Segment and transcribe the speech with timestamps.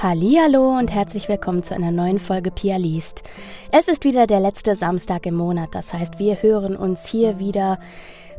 [0.00, 3.24] Hallo und herzlich willkommen zu einer neuen Folge Pia liest.
[3.72, 7.80] Es ist wieder der letzte Samstag im Monat, das heißt, wir hören uns hier wieder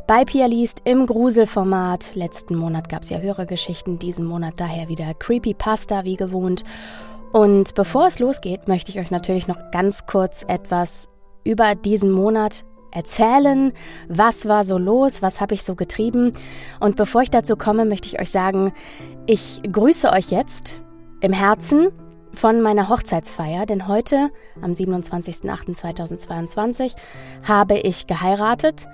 [0.06, 2.14] bei Pia liest im Gruselformat.
[2.14, 6.64] Letzten Monat gab es ja Hörergeschichten, diesen Monat daher wieder Creepypasta wie gewohnt.
[7.30, 11.10] Und bevor es losgeht, möchte ich euch natürlich noch ganz kurz etwas
[11.44, 13.74] über diesen Monat erzählen,
[14.08, 16.32] was war so los, was habe ich so getrieben.
[16.80, 18.72] Und bevor ich dazu komme, möchte ich euch sagen,
[19.26, 20.80] ich grüße euch jetzt
[21.20, 21.88] im Herzen
[22.32, 24.30] von meiner Hochzeitsfeier, denn heute,
[24.62, 26.94] am 27.08.2022,
[27.46, 28.86] habe ich geheiratet.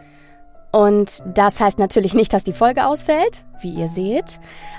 [0.73, 4.39] Und das heißt natürlich nicht, dass die Folge ausfällt, wie ihr seht,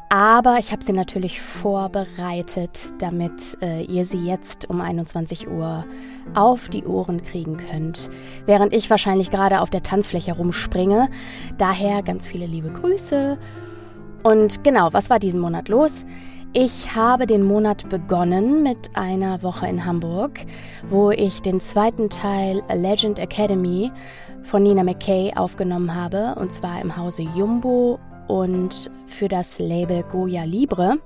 [0.10, 5.86] aber ich habe sie natürlich vorbereitet, damit äh, ihr sie jetzt um 21 Uhr
[6.36, 8.10] auf die Ohren kriegen könnt,
[8.46, 11.10] während ich wahrscheinlich gerade auf der Tanzfläche rumspringe.
[11.58, 13.38] Daher ganz viele liebe Grüße.
[14.24, 16.06] Und genau, was war diesen Monat los?
[16.60, 20.40] Ich habe den Monat begonnen mit einer Woche in Hamburg,
[20.90, 23.92] wo ich den zweiten Teil Legend Academy
[24.42, 30.46] von Nina McKay aufgenommen habe, und zwar im Hause Jumbo und für das Label Goya
[30.46, 30.98] Libre.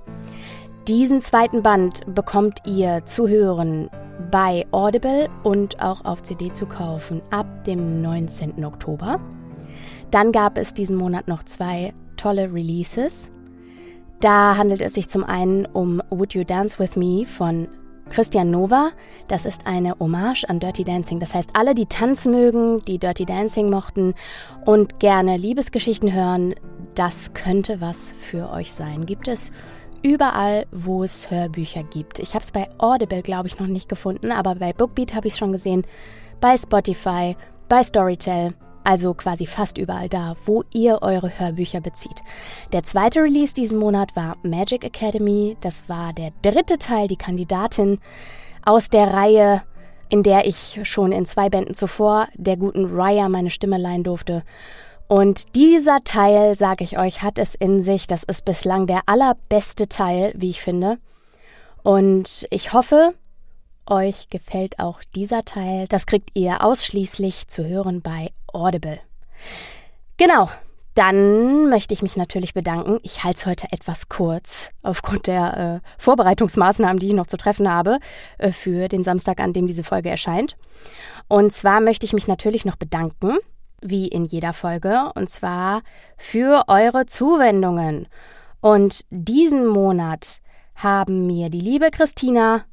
[0.88, 3.90] Diesen zweiten Band bekommt ihr zu hören
[4.30, 8.64] bei Audible und auch auf CD zu kaufen ab dem 19.
[8.64, 9.20] Oktober.
[10.10, 13.30] Dann gab es diesen Monat noch zwei tolle Releases.
[14.22, 17.66] Da handelt es sich zum einen um Would You Dance With Me von
[18.08, 18.92] Christian Nova.
[19.26, 21.18] Das ist eine Hommage an Dirty Dancing.
[21.18, 24.14] Das heißt, alle, die Tanz mögen, die Dirty Dancing mochten
[24.64, 26.54] und gerne Liebesgeschichten hören,
[26.94, 29.06] das könnte was für euch sein.
[29.06, 29.50] Gibt es
[30.04, 32.20] überall, wo es Hörbücher gibt.
[32.20, 35.32] Ich habe es bei Audible, glaube ich, noch nicht gefunden, aber bei Bookbeat habe ich
[35.32, 35.84] es schon gesehen,
[36.40, 37.36] bei Spotify,
[37.68, 42.22] bei Storytel also quasi fast überall da, wo ihr eure Hörbücher bezieht.
[42.72, 45.56] Der zweite Release diesen Monat war Magic Academy.
[45.60, 47.98] Das war der dritte Teil, die Kandidatin
[48.64, 49.62] aus der Reihe,
[50.08, 54.42] in der ich schon in zwei Bänden zuvor der guten Raya meine Stimme leihen durfte.
[55.08, 58.06] Und dieser Teil, sage ich euch, hat es in sich.
[58.06, 60.98] Das ist bislang der allerbeste Teil, wie ich finde.
[61.82, 63.14] Und ich hoffe,
[63.86, 65.86] euch gefällt auch dieser Teil.
[65.88, 69.00] Das kriegt ihr ausschließlich zu hören bei Audible.
[70.16, 70.48] Genau,
[70.94, 72.98] dann möchte ich mich natürlich bedanken.
[73.02, 77.70] Ich halte es heute etwas kurz aufgrund der äh, Vorbereitungsmaßnahmen, die ich noch zu treffen
[77.70, 77.98] habe
[78.38, 80.56] äh, für den Samstag, an dem diese Folge erscheint.
[81.28, 83.38] Und zwar möchte ich mich natürlich noch bedanken,
[83.80, 85.82] wie in jeder Folge, und zwar
[86.16, 88.06] für eure Zuwendungen.
[88.60, 90.40] Und diesen Monat
[90.74, 92.64] haben mir die liebe Christina,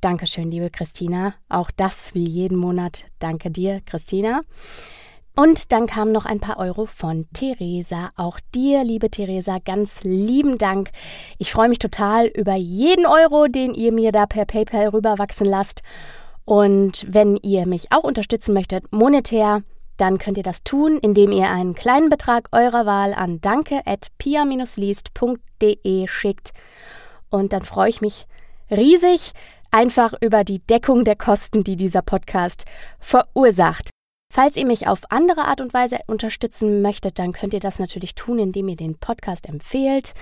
[0.00, 4.42] Dankeschön, liebe Christina, auch das wie jeden Monat, danke dir, Christina,
[5.36, 8.10] und dann kamen noch ein paar Euro von Theresa.
[8.16, 10.90] Auch dir, liebe Theresa, ganz lieben Dank.
[11.38, 15.82] Ich freue mich total über jeden Euro, den ihr mir da per PayPal rüberwachsen lasst.
[16.46, 19.62] Und wenn ihr mich auch unterstützen möchtet, monetär,
[19.98, 26.52] dann könnt ihr das tun, indem ihr einen kleinen Betrag eurer Wahl an danke.pia-liest.de schickt.
[27.28, 28.26] Und dann freue ich mich
[28.70, 29.32] riesig
[29.70, 32.64] einfach über die Deckung der Kosten, die dieser Podcast
[32.98, 33.90] verursacht.
[34.32, 38.14] Falls ihr mich auf andere Art und Weise unterstützen möchtet, dann könnt ihr das natürlich
[38.14, 40.12] tun, indem ihr den Podcast empfehlt,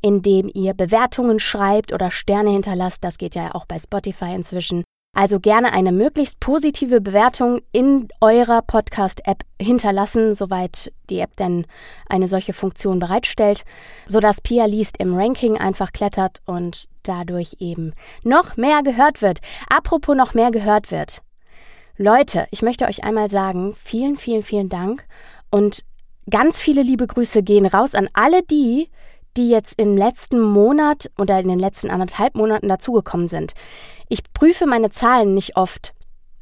[0.00, 3.02] indem ihr Bewertungen schreibt oder Sterne hinterlasst.
[3.02, 4.84] Das geht ja auch bei Spotify inzwischen.
[5.16, 11.66] Also gerne eine möglichst positive Bewertung in eurer Podcast-App hinterlassen, soweit die App denn
[12.08, 13.64] eine solche Funktion bereitstellt,
[14.06, 19.40] sodass Pia liest im Ranking einfach klettert und dadurch eben noch mehr gehört wird.
[19.68, 21.22] Apropos noch mehr gehört wird.
[22.00, 25.04] Leute, ich möchte euch einmal sagen, vielen, vielen, vielen Dank
[25.50, 25.82] und
[26.30, 28.88] ganz viele liebe Grüße gehen raus an alle die,
[29.36, 33.54] die jetzt im letzten Monat oder in den letzten anderthalb Monaten dazugekommen sind.
[34.08, 35.92] Ich prüfe meine Zahlen nicht oft,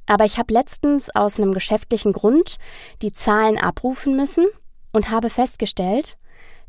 [0.05, 2.57] aber ich habe letztens aus einem geschäftlichen Grund
[3.01, 4.45] die Zahlen abrufen müssen
[4.93, 6.19] und habe festgestellt,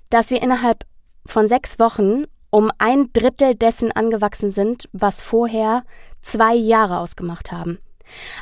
[0.10, 0.86] dass wir innerhalb
[1.26, 5.84] von sechs Wochen um ein Drittel dessen angewachsen sind, was vorher
[6.22, 7.80] zwei Jahre ausgemacht haben.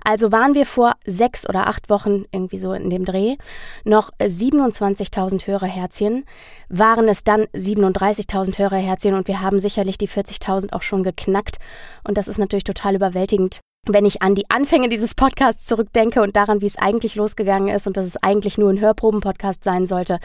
[0.03, 3.35] Also waren wir vor sechs oder acht Wochen irgendwie so in dem Dreh.
[3.83, 6.25] Noch 27.000 Hörerherzchen,
[6.69, 11.57] waren es dann 37.000 Hörerherzchen und wir haben sicherlich die 40.000 auch schon geknackt.
[12.03, 16.35] Und das ist natürlich total überwältigend wenn ich an die Anfänge dieses Podcasts zurückdenke und
[16.35, 20.19] daran, wie es eigentlich losgegangen ist und dass es eigentlich nur ein Hörproben-Podcast sein sollte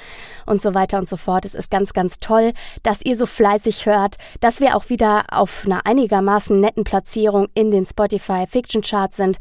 [0.47, 1.45] und so weiter und so fort.
[1.45, 2.53] Es ist ganz, ganz toll,
[2.83, 7.71] dass ihr so fleißig hört, dass wir auch wieder auf einer einigermaßen netten Platzierung in
[7.71, 9.39] den Spotify Fiction Charts sind.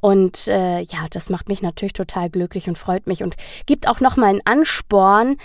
[0.00, 3.36] Und äh, ja, das macht mich natürlich total glücklich und freut mich und
[3.66, 5.36] gibt auch nochmal einen Ansporn,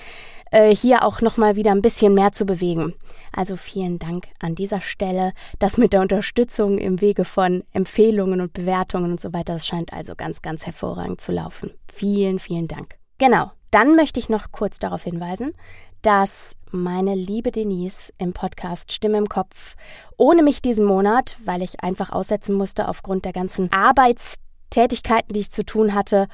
[0.52, 2.94] äh, hier auch nochmal wieder ein bisschen mehr zu bewegen.
[3.36, 5.34] Also vielen Dank an dieser Stelle.
[5.60, 9.94] Das mit der Unterstützung im Wege von Empfehlungen und Bewertungen und so weiter, das scheint
[9.94, 11.72] also ganz, ganz hervorragend zu laufen.
[11.92, 12.96] Vielen, vielen Dank.
[13.18, 13.52] Genau.
[13.72, 15.54] Dann möchte ich noch kurz darauf hinweisen,
[16.02, 19.76] dass meine liebe Denise im Podcast Stimme im Kopf
[20.18, 25.52] ohne mich diesen Monat, weil ich einfach aussetzen musste aufgrund der ganzen Arbeitstätigkeiten, die ich
[25.52, 26.28] zu tun hatte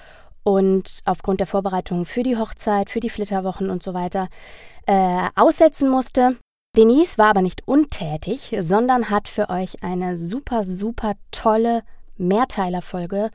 [0.44, 4.28] und aufgrund der Vorbereitungen für die Hochzeit, für die Flitterwochen und so weiter,
[4.86, 6.38] äh, aussetzen musste.
[6.76, 11.84] Denise war aber nicht untätig, sondern hat für euch eine super, super tolle
[12.18, 13.30] Mehrteilerfolge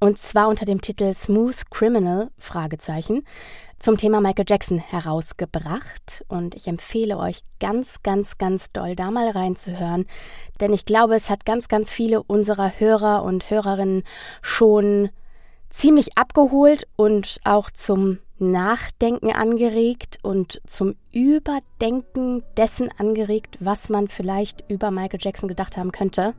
[0.00, 3.24] und zwar unter dem Titel Smooth Criminal Fragezeichen
[3.78, 9.28] zum Thema Michael Jackson herausgebracht und ich empfehle euch ganz, ganz, ganz doll da mal
[9.30, 10.06] reinzuhören,
[10.60, 14.02] denn ich glaube, es hat ganz, ganz viele unserer Hörer und Hörerinnen
[14.40, 15.10] schon
[15.72, 24.64] ziemlich abgeholt und auch zum Nachdenken angeregt und zum Überdenken dessen angeregt, was man vielleicht
[24.68, 26.34] über Michael Jackson gedacht haben könnte.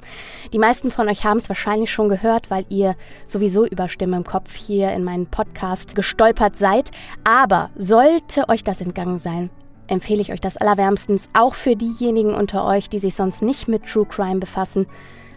[0.52, 2.96] Die meisten von euch haben es wahrscheinlich schon gehört, weil ihr
[3.26, 6.92] sowieso über Stimme im Kopf hier in meinen Podcast gestolpert seid.
[7.24, 9.50] Aber sollte euch das entgangen sein,
[9.88, 13.86] empfehle ich euch das allerwärmstens auch für diejenigen unter euch, die sich sonst nicht mit
[13.86, 14.88] True Crime befassen.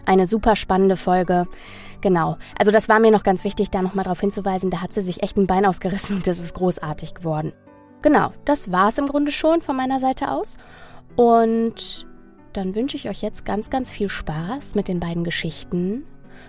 [0.05, 1.47] Eine super spannende Folge.
[2.01, 2.37] Genau.
[2.57, 4.71] Also das war mir noch ganz wichtig, da nochmal darauf hinzuweisen.
[4.71, 7.53] Da hat sie sich echt ein Bein ausgerissen und das ist großartig geworden.
[8.01, 10.57] Genau, das war es im Grunde schon von meiner Seite aus.
[11.15, 12.07] Und
[12.53, 16.05] dann wünsche ich euch jetzt ganz, ganz viel Spaß mit den beiden Geschichten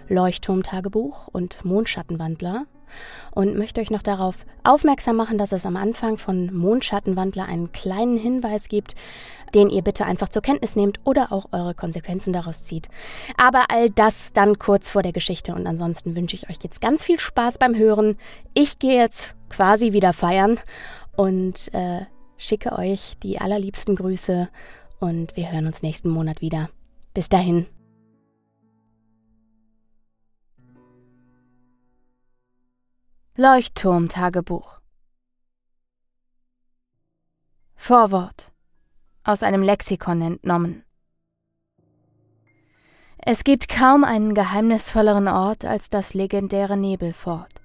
[0.09, 2.67] Leuchtturmtagebuch und Mondschattenwandler
[3.31, 8.17] und möchte euch noch darauf aufmerksam machen, dass es am Anfang von Mondschattenwandler einen kleinen
[8.17, 8.95] Hinweis gibt,
[9.55, 12.89] den ihr bitte einfach zur Kenntnis nehmt oder auch eure Konsequenzen daraus zieht.
[13.37, 17.03] Aber all das dann kurz vor der Geschichte und ansonsten wünsche ich euch jetzt ganz
[17.03, 18.17] viel Spaß beim Hören.
[18.55, 20.59] Ich gehe jetzt quasi wieder feiern
[21.17, 22.01] und äh,
[22.37, 24.49] schicke euch die allerliebsten Grüße
[25.01, 26.71] und wir hören uns nächsten Monat wieder.
[27.15, 27.67] Bis dahin.
[33.41, 34.81] Leuchtturm-Tagebuch
[37.77, 38.51] Vorwort
[39.23, 40.83] aus einem Lexikon entnommen.
[43.19, 47.63] Es gibt kaum einen geheimnisvolleren Ort als das legendäre Nebelfort.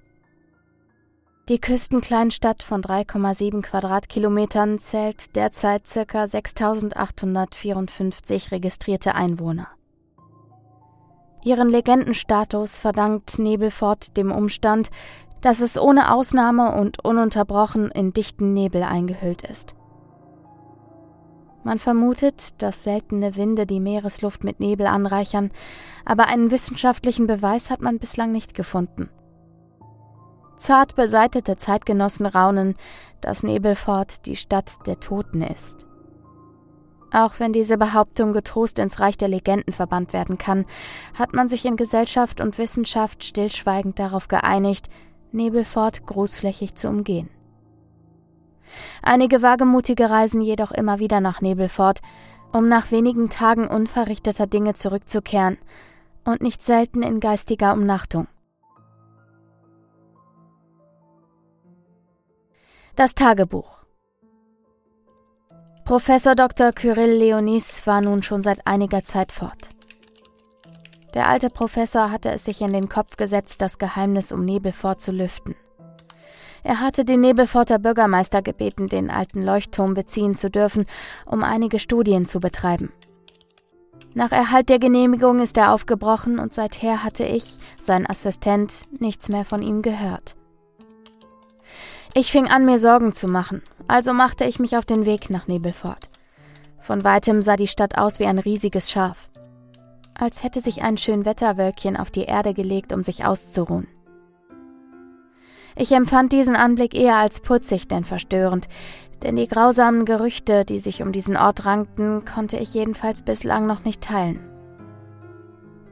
[1.48, 6.28] Die Küstenkleinstadt von 3,7 Quadratkilometern zählt derzeit ca.
[6.28, 9.74] 6854 registrierte Einwohner.
[11.44, 14.90] Ihren Legendenstatus verdankt Nebelfort dem Umstand,
[15.44, 19.74] dass es ohne Ausnahme und ununterbrochen in dichten Nebel eingehüllt ist.
[21.64, 25.50] Man vermutet, dass seltene Winde die Meeresluft mit Nebel anreichern,
[26.06, 29.10] aber einen wissenschaftlichen Beweis hat man bislang nicht gefunden.
[30.56, 32.74] Zart beseitete Zeitgenossen raunen,
[33.20, 35.86] dass Nebelfort die Stadt der Toten ist.
[37.12, 40.64] Auch wenn diese Behauptung getrost ins Reich der Legenden verbannt werden kann,
[41.12, 44.88] hat man sich in Gesellschaft und Wissenschaft stillschweigend darauf geeinigt,
[45.34, 47.28] Nebelfort großflächig zu umgehen.
[49.02, 52.00] Einige Wagemutige reisen jedoch immer wieder nach Nebelfort,
[52.52, 55.58] um nach wenigen Tagen unverrichteter Dinge zurückzukehren
[56.24, 58.26] und nicht selten in geistiger Umnachtung.
[62.96, 63.84] Das Tagebuch
[65.84, 66.72] Professor Dr.
[66.72, 69.73] Kyrill Leonis war nun schon seit einiger Zeit fort.
[71.14, 75.12] Der alte Professor hatte es sich in den Kopf gesetzt, das Geheimnis um Nebelfort zu
[75.12, 75.54] lüften.
[76.64, 80.86] Er hatte den Nebelforter Bürgermeister gebeten, den alten Leuchtturm beziehen zu dürfen,
[81.24, 82.92] um einige Studien zu betreiben.
[84.14, 89.44] Nach Erhalt der Genehmigung ist er aufgebrochen und seither hatte ich, sein Assistent, nichts mehr
[89.44, 90.36] von ihm gehört.
[92.14, 95.46] Ich fing an, mir Sorgen zu machen, also machte ich mich auf den Weg nach
[95.46, 96.08] Nebelfort.
[96.80, 99.28] Von weitem sah die Stadt aus wie ein riesiges Schaf
[100.18, 103.88] als hätte sich ein Schönwetterwölkchen auf die Erde gelegt, um sich auszuruhen.
[105.76, 108.68] Ich empfand diesen Anblick eher als putzig denn verstörend,
[109.22, 113.84] denn die grausamen Gerüchte, die sich um diesen Ort rankten, konnte ich jedenfalls bislang noch
[113.84, 114.38] nicht teilen.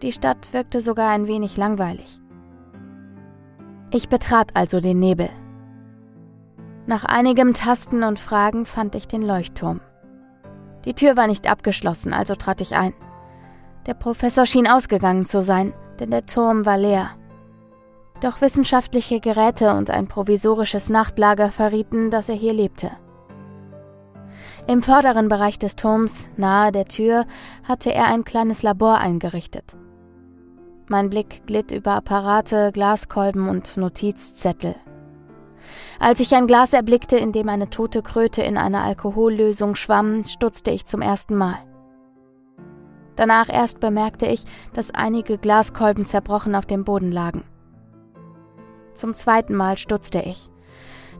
[0.02, 2.20] Die Stadt wirkte sogar ein wenig langweilig.
[3.90, 5.28] Ich betrat also den Nebel.
[6.86, 9.80] Nach einigem Tasten und Fragen fand ich den Leuchtturm.
[10.84, 12.92] Die Tür war nicht abgeschlossen, also trat ich ein.
[13.86, 17.10] Der Professor schien ausgegangen zu sein, denn der Turm war leer.
[18.20, 22.92] Doch wissenschaftliche Geräte und ein provisorisches Nachtlager verrieten, dass er hier lebte.
[24.68, 27.26] Im vorderen Bereich des Turms, nahe der Tür,
[27.64, 29.76] hatte er ein kleines Labor eingerichtet.
[30.86, 34.76] Mein Blick glitt über Apparate, Glaskolben und Notizzettel.
[35.98, 40.70] Als ich ein Glas erblickte, in dem eine tote Kröte in einer Alkohollösung schwamm, stutzte
[40.70, 41.56] ich zum ersten Mal.
[43.16, 47.44] Danach erst bemerkte ich, dass einige Glaskolben zerbrochen auf dem Boden lagen.
[48.94, 50.50] Zum zweiten Mal stutzte ich.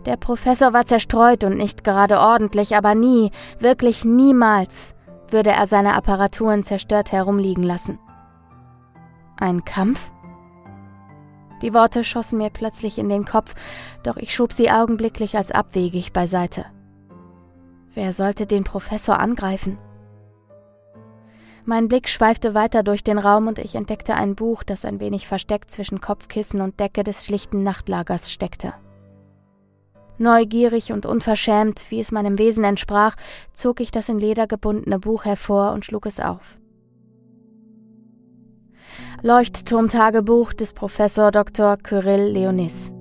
[0.06, 4.94] Der Professor war zerstreut und nicht gerade ordentlich, aber nie, wirklich niemals
[5.28, 7.99] würde er seine Apparaturen zerstört herumliegen lassen.
[9.38, 10.12] Ein Kampf?
[11.62, 13.54] Die Worte schossen mir plötzlich in den Kopf,
[14.02, 16.66] doch ich schob sie augenblicklich als abwegig beiseite.
[17.94, 19.78] Wer sollte den Professor angreifen?
[21.64, 25.28] Mein Blick schweifte weiter durch den Raum und ich entdeckte ein Buch, das ein wenig
[25.28, 28.75] versteckt zwischen Kopfkissen und Decke des schlichten Nachtlagers steckte.
[30.19, 33.16] Neugierig und unverschämt, wie es meinem Wesen entsprach,
[33.54, 36.59] zog ich das in Leder gebundene Buch hervor und schlug es auf.
[39.23, 41.76] Leuchtturmtagebuch des Professor Dr.
[41.76, 42.92] Kyrill Leonis.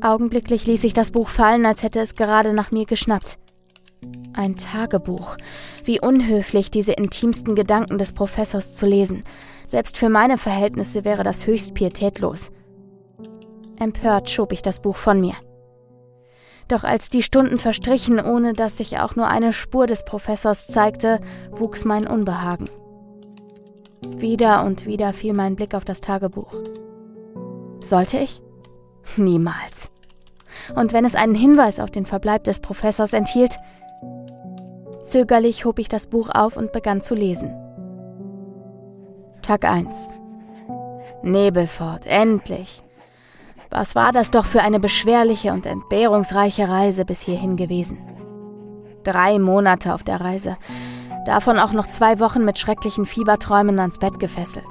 [0.00, 3.38] Augenblicklich ließ ich das Buch fallen, als hätte es gerade nach mir geschnappt.
[4.32, 5.36] Ein Tagebuch.
[5.84, 9.24] Wie unhöflich, diese intimsten Gedanken des Professors zu lesen.
[9.64, 12.50] Selbst für meine Verhältnisse wäre das höchst pietätlos.
[13.78, 15.34] Empört schob ich das Buch von mir.
[16.68, 21.20] Doch als die Stunden verstrichen, ohne dass sich auch nur eine Spur des Professors zeigte,
[21.50, 22.68] wuchs mein Unbehagen.
[24.16, 26.52] Wieder und wieder fiel mein Blick auf das Tagebuch.
[27.80, 28.42] Sollte ich?
[29.16, 29.90] Niemals.
[30.74, 33.56] Und wenn es einen Hinweis auf den Verbleib des Professors enthielt,
[35.06, 37.54] Zögerlich hob ich das Buch auf und begann zu lesen.
[39.40, 40.10] Tag 1
[41.22, 42.82] Nebelfort, endlich.
[43.70, 47.98] Was war das doch für eine beschwerliche und entbehrungsreiche Reise bis hierhin gewesen?
[49.04, 50.56] Drei Monate auf der Reise,
[51.24, 54.66] davon auch noch zwei Wochen mit schrecklichen Fieberträumen ans Bett gefesselt.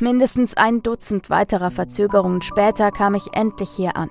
[0.00, 4.10] Mindestens ein Dutzend weiterer Verzögerungen später kam ich endlich hier an.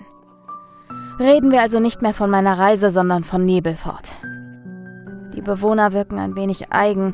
[1.20, 4.10] Reden wir also nicht mehr von meiner Reise, sondern von Nebelfort.
[5.38, 7.14] Die Bewohner wirken ein wenig eigen,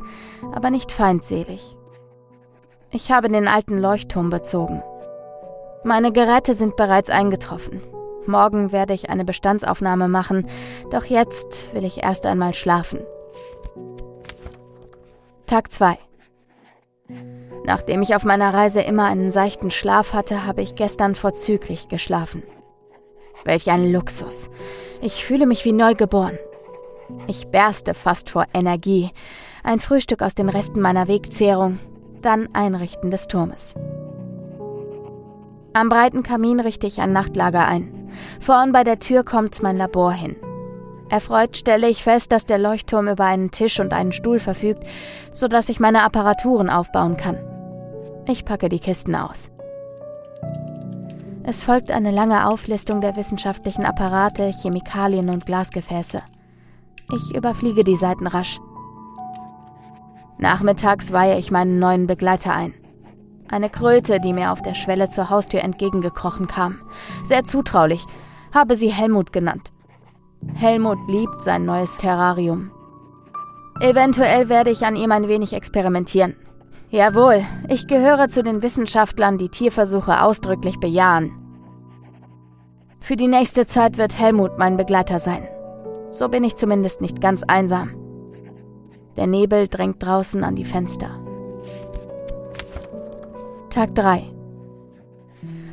[0.53, 1.75] aber nicht feindselig.
[2.89, 4.82] Ich habe den alten Leuchtturm bezogen.
[5.84, 7.82] Meine Geräte sind bereits eingetroffen.
[8.25, 10.48] Morgen werde ich eine Bestandsaufnahme machen,
[10.89, 13.01] doch jetzt will ich erst einmal schlafen.
[15.46, 15.98] Tag 2
[17.65, 22.42] Nachdem ich auf meiner Reise immer einen seichten Schlaf hatte, habe ich gestern vorzüglich geschlafen.
[23.44, 24.50] Welch ein Luxus.
[25.01, 26.39] Ich fühle mich wie neugeboren.
[27.27, 29.12] Ich berste fast vor Energie.
[29.63, 31.79] Ein Frühstück aus den Resten meiner Wegzehrung,
[32.22, 33.75] dann Einrichten des Turmes.
[35.74, 38.10] Am breiten Kamin richte ich ein Nachtlager ein.
[38.39, 40.36] Vorn bei der Tür kommt mein Labor hin.
[41.10, 44.84] Erfreut stelle ich fest, dass der Leuchtturm über einen Tisch und einen Stuhl verfügt,
[45.32, 47.38] sodass ich meine Apparaturen aufbauen kann.
[48.27, 49.51] Ich packe die Kisten aus.
[51.43, 56.22] Es folgt eine lange Auflistung der wissenschaftlichen Apparate, Chemikalien und Glasgefäße.
[57.12, 58.60] Ich überfliege die Seiten rasch.
[60.38, 62.74] Nachmittags weihe ich meinen neuen Begleiter ein.
[63.50, 66.79] Eine Kröte, die mir auf der Schwelle zur Haustür entgegengekrochen kam.
[67.24, 68.05] Sehr zutraulich,
[68.53, 69.72] habe sie Helmut genannt.
[70.55, 72.72] Helmut liebt sein neues Terrarium.
[73.79, 76.36] Eventuell werde ich an ihm ein wenig experimentieren.
[76.89, 81.31] Jawohl, ich gehöre zu den Wissenschaftlern, die Tierversuche ausdrücklich bejahen.
[83.00, 85.48] Für die nächste Zeit wird Helmut mein Begleiter sein.
[86.13, 87.89] So bin ich zumindest nicht ganz einsam.
[89.17, 91.10] Der Nebel drängt draußen an die Fenster.
[93.72, 94.22] Tag 3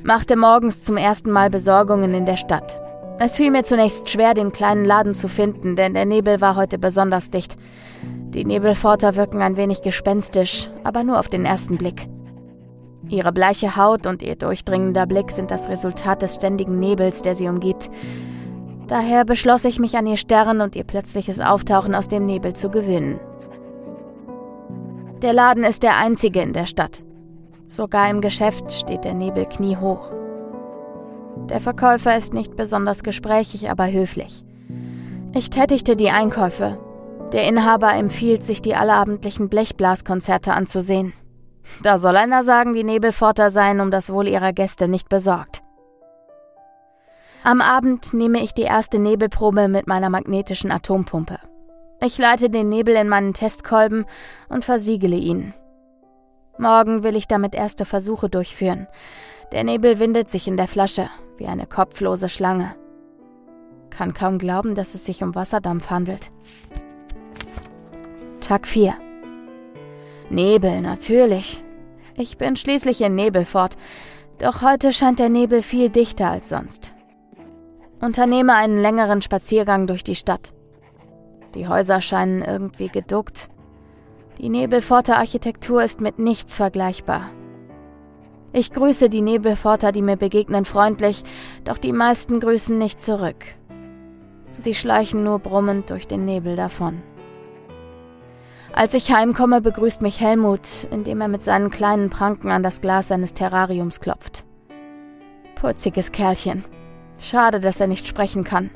[0.02, 2.80] Machte morgens zum ersten Mal Besorgungen in der Stadt.
[3.18, 6.78] Es fiel mir zunächst schwer, den kleinen Laden zu finden, denn der Nebel war heute
[6.78, 7.56] besonders dicht.
[8.30, 12.08] Die Nebelforter wirken ein wenig gespenstisch, aber nur auf den ersten Blick.
[13.10, 17.48] Ihre bleiche Haut und ihr durchdringender Blick sind das Resultat des ständigen Nebels, der sie
[17.48, 17.90] umgibt.
[18.90, 22.70] Daher beschloss ich mich an ihr Stern und ihr plötzliches Auftauchen aus dem Nebel zu
[22.70, 23.20] gewinnen.
[25.22, 27.04] Der Laden ist der einzige in der Stadt.
[27.68, 30.10] Sogar im Geschäft steht der Nebel kniehoch.
[31.48, 34.44] Der Verkäufer ist nicht besonders gesprächig, aber höflich.
[35.34, 36.76] Ich tätigte die Einkäufe.
[37.32, 41.12] Der Inhaber empfiehlt sich, die allerabendlichen Blechblaskonzerte anzusehen.
[41.84, 45.62] Da soll einer sagen, die Nebelforter seien um das Wohl ihrer Gäste nicht besorgt.
[47.42, 51.38] Am Abend nehme ich die erste Nebelprobe mit meiner magnetischen Atompumpe.
[52.02, 54.04] Ich leite den Nebel in meinen Testkolben
[54.50, 55.54] und versiegele ihn.
[56.58, 58.86] Morgen will ich damit erste Versuche durchführen.
[59.52, 62.74] Der Nebel windet sich in der Flasche, wie eine kopflose Schlange.
[63.88, 66.30] Kann kaum glauben, dass es sich um Wasserdampf handelt.
[68.40, 68.94] Tag 4
[70.28, 71.64] Nebel, natürlich.
[72.16, 73.76] Ich bin schließlich in Nebelfort.
[74.38, 76.92] Doch heute scheint der Nebel viel dichter als sonst.
[78.00, 80.54] Unternehme einen längeren Spaziergang durch die Stadt.
[81.54, 83.50] Die Häuser scheinen irgendwie geduckt.
[84.38, 87.30] Die Nebelforter Architektur ist mit nichts vergleichbar.
[88.52, 91.22] Ich grüße die Nebelforter, die mir begegnen, freundlich,
[91.64, 93.44] doch die meisten grüßen nicht zurück.
[94.58, 97.02] Sie schleichen nur brummend durch den Nebel davon.
[98.72, 103.08] Als ich heimkomme, begrüßt mich Helmut, indem er mit seinen kleinen Pranken an das Glas
[103.08, 104.44] seines Terrariums klopft.
[105.54, 106.64] Putziges Kerlchen.
[107.20, 108.70] Schade, dass er nicht sprechen kann.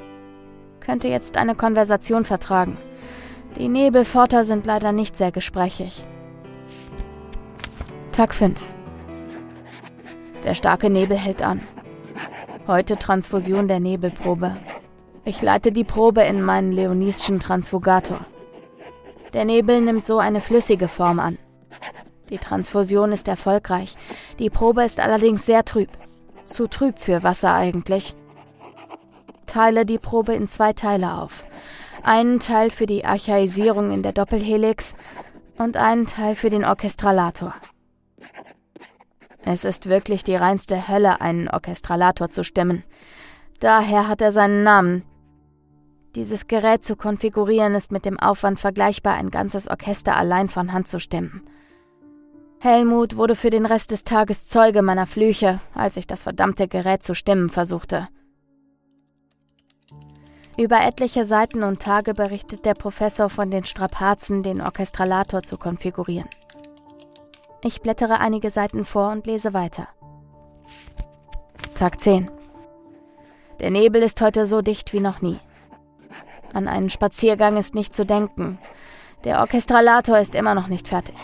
[0.81, 2.77] Könnte jetzt eine Konversation vertragen.
[3.57, 6.05] Die Nebelforter sind leider nicht sehr gesprächig.
[8.13, 8.61] Tag 5.
[10.45, 11.61] Der starke Nebel hält an.
[12.67, 14.55] Heute Transfusion der Nebelprobe.
[15.25, 18.21] Ich leite die Probe in meinen Leonieschen Transfugator.
[19.33, 21.39] Der Nebel nimmt so eine flüssige Form an.
[22.29, 23.97] Die Transfusion ist erfolgreich.
[24.39, 25.89] Die Probe ist allerdings sehr trüb.
[26.45, 28.15] Zu trüb für Wasser eigentlich
[29.55, 31.45] teile die Probe in zwei Teile auf.
[32.03, 34.95] Einen Teil für die Archaisierung in der Doppelhelix
[35.59, 37.55] und einen Teil für den Orchestralator.
[39.45, 42.83] Es ist wirklich die reinste Hölle, einen Orchestralator zu stimmen.
[43.61, 45.05] Daher hat er seinen Namen.
[46.17, 50.89] Dieses Gerät zu konfigurieren ist mit dem Aufwand vergleichbar, ein ganzes Orchester allein von Hand
[50.89, 51.47] zu stimmen.
[52.59, 57.05] Helmut wurde für den Rest des Tages Zeuge meiner Flüche, als ich das verdammte Gerät
[57.05, 58.09] zu stimmen versuchte.
[60.57, 66.29] Über etliche Seiten und Tage berichtet der Professor von den Strapazen, den Orchestralator zu konfigurieren.
[67.63, 69.89] Ich blättere einige Seiten vor und lese weiter.
[71.75, 72.31] Tag 10.
[73.59, 75.41] Der Nebel ist heute so dicht wie noch nie.
[76.53, 78.59] An einen Spaziergang ist nicht zu denken.
[79.25, 81.17] Der Orchestralator ist immer noch nicht fertig.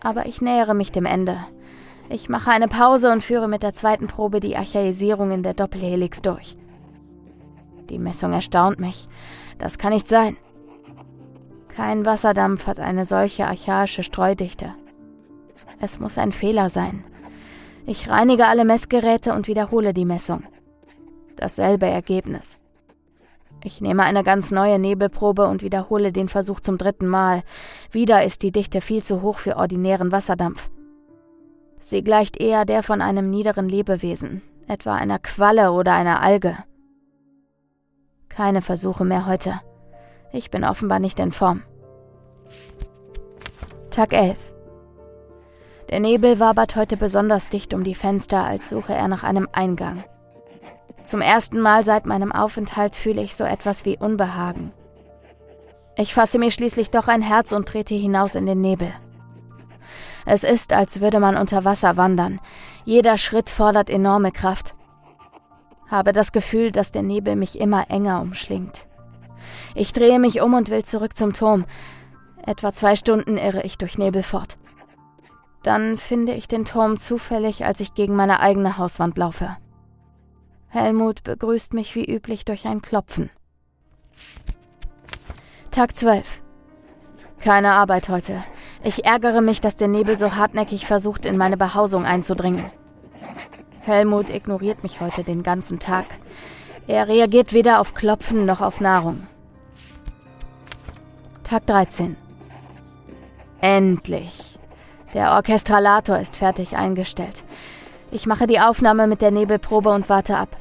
[0.00, 1.38] Aber ich nähere mich dem Ende.
[2.08, 6.20] Ich mache eine Pause und führe mit der zweiten Probe die Archaisierung in der Doppelhelix
[6.20, 6.56] durch.
[7.88, 9.08] Die Messung erstaunt mich.
[9.58, 10.36] Das kann nicht sein.
[11.68, 14.74] Kein Wasserdampf hat eine solche archaische Streudichte.
[15.80, 17.04] Es muss ein Fehler sein.
[17.86, 20.42] Ich reinige alle Messgeräte und wiederhole die Messung.
[21.36, 22.58] Dasselbe Ergebnis.
[23.62, 27.42] Ich nehme eine ganz neue Nebelprobe und wiederhole den Versuch zum dritten Mal.
[27.90, 30.70] Wieder ist die Dichte viel zu hoch für ordinären Wasserdampf.
[31.78, 36.56] Sie gleicht eher der von einem niederen Lebewesen, etwa einer Qualle oder einer Alge.
[38.36, 39.60] Keine Versuche mehr heute.
[40.30, 41.62] Ich bin offenbar nicht in Form.
[43.88, 44.36] Tag 11.
[45.88, 50.04] Der Nebel wabert heute besonders dicht um die Fenster, als suche er nach einem Eingang.
[51.06, 54.70] Zum ersten Mal seit meinem Aufenthalt fühle ich so etwas wie Unbehagen.
[55.96, 58.92] Ich fasse mir schließlich doch ein Herz und trete hinaus in den Nebel.
[60.26, 62.40] Es ist, als würde man unter Wasser wandern.
[62.84, 64.74] Jeder Schritt fordert enorme Kraft.
[65.88, 68.86] Habe das Gefühl, dass der Nebel mich immer enger umschlingt.
[69.74, 71.64] Ich drehe mich um und will zurück zum Turm.
[72.44, 74.56] Etwa zwei Stunden irre ich durch Nebel fort.
[75.62, 79.56] Dann finde ich den Turm zufällig, als ich gegen meine eigene Hauswand laufe.
[80.68, 83.30] Helmut begrüßt mich wie üblich durch ein Klopfen.
[85.70, 86.42] Tag 12.
[87.40, 88.40] Keine Arbeit heute.
[88.82, 92.64] Ich ärgere mich, dass der Nebel so hartnäckig versucht, in meine Behausung einzudringen.
[93.86, 96.06] Helmut ignoriert mich heute den ganzen Tag.
[96.86, 99.26] Er reagiert weder auf Klopfen noch auf Nahrung.
[101.44, 102.16] Tag 13.
[103.60, 104.58] Endlich.
[105.14, 107.44] Der Orchestralator ist fertig eingestellt.
[108.10, 110.56] Ich mache die Aufnahme mit der Nebelprobe und warte ab.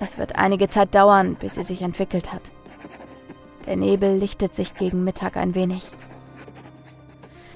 [0.00, 2.42] Es wird einige Zeit dauern, bis sie sich entwickelt hat.
[3.66, 5.90] Der Nebel lichtet sich gegen Mittag ein wenig.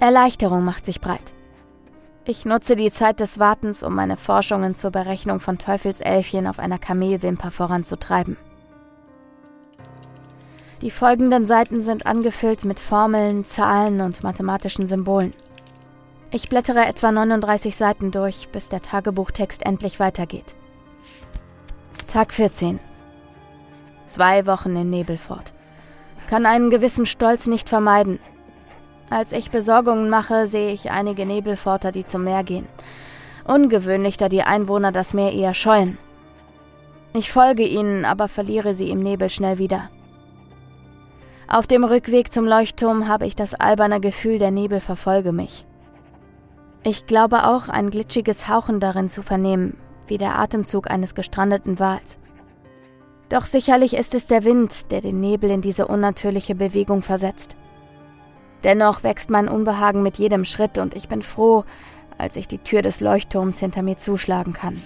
[0.00, 1.32] Erleichterung macht sich breit.
[2.24, 6.78] Ich nutze die Zeit des Wartens, um meine Forschungen zur Berechnung von Teufelselfchen auf einer
[6.78, 8.36] Kamelwimper voranzutreiben.
[10.82, 15.34] Die folgenden Seiten sind angefüllt mit Formeln, Zahlen und mathematischen Symbolen.
[16.30, 20.54] Ich blättere etwa 39 Seiten durch, bis der Tagebuchtext endlich weitergeht.
[22.06, 22.78] Tag 14.
[24.08, 25.52] Zwei Wochen in Nebelfort.
[26.28, 28.20] Kann einen gewissen Stolz nicht vermeiden,
[29.12, 32.66] als ich Besorgungen mache, sehe ich einige Nebelforter, die zum Meer gehen.
[33.44, 35.98] Ungewöhnlich, da die Einwohner das Meer eher scheuen.
[37.14, 39.90] Ich folge ihnen, aber verliere sie im Nebel schnell wieder.
[41.46, 45.66] Auf dem Rückweg zum Leuchtturm habe ich das alberne Gefühl, der Nebel verfolge mich.
[46.82, 52.18] Ich glaube auch, ein glitschiges Hauchen darin zu vernehmen, wie der Atemzug eines gestrandeten Wals.
[53.28, 57.56] Doch sicherlich ist es der Wind, der den Nebel in diese unnatürliche Bewegung versetzt.
[58.64, 61.64] Dennoch wächst mein Unbehagen mit jedem Schritt und ich bin froh,
[62.18, 64.82] als ich die Tür des Leuchtturms hinter mir zuschlagen kann.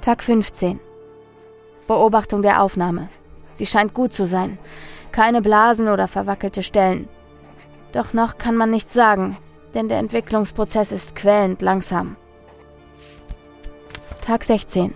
[0.00, 0.80] Tag 15.
[1.86, 3.08] Beobachtung der Aufnahme.
[3.52, 4.58] Sie scheint gut zu sein.
[5.12, 7.08] Keine Blasen oder verwackelte Stellen.
[7.92, 9.36] Doch noch kann man nichts sagen,
[9.74, 12.16] denn der Entwicklungsprozess ist quälend langsam.
[14.22, 14.94] Tag 16.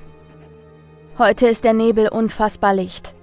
[1.18, 3.15] Heute ist der Nebel unfassbar licht.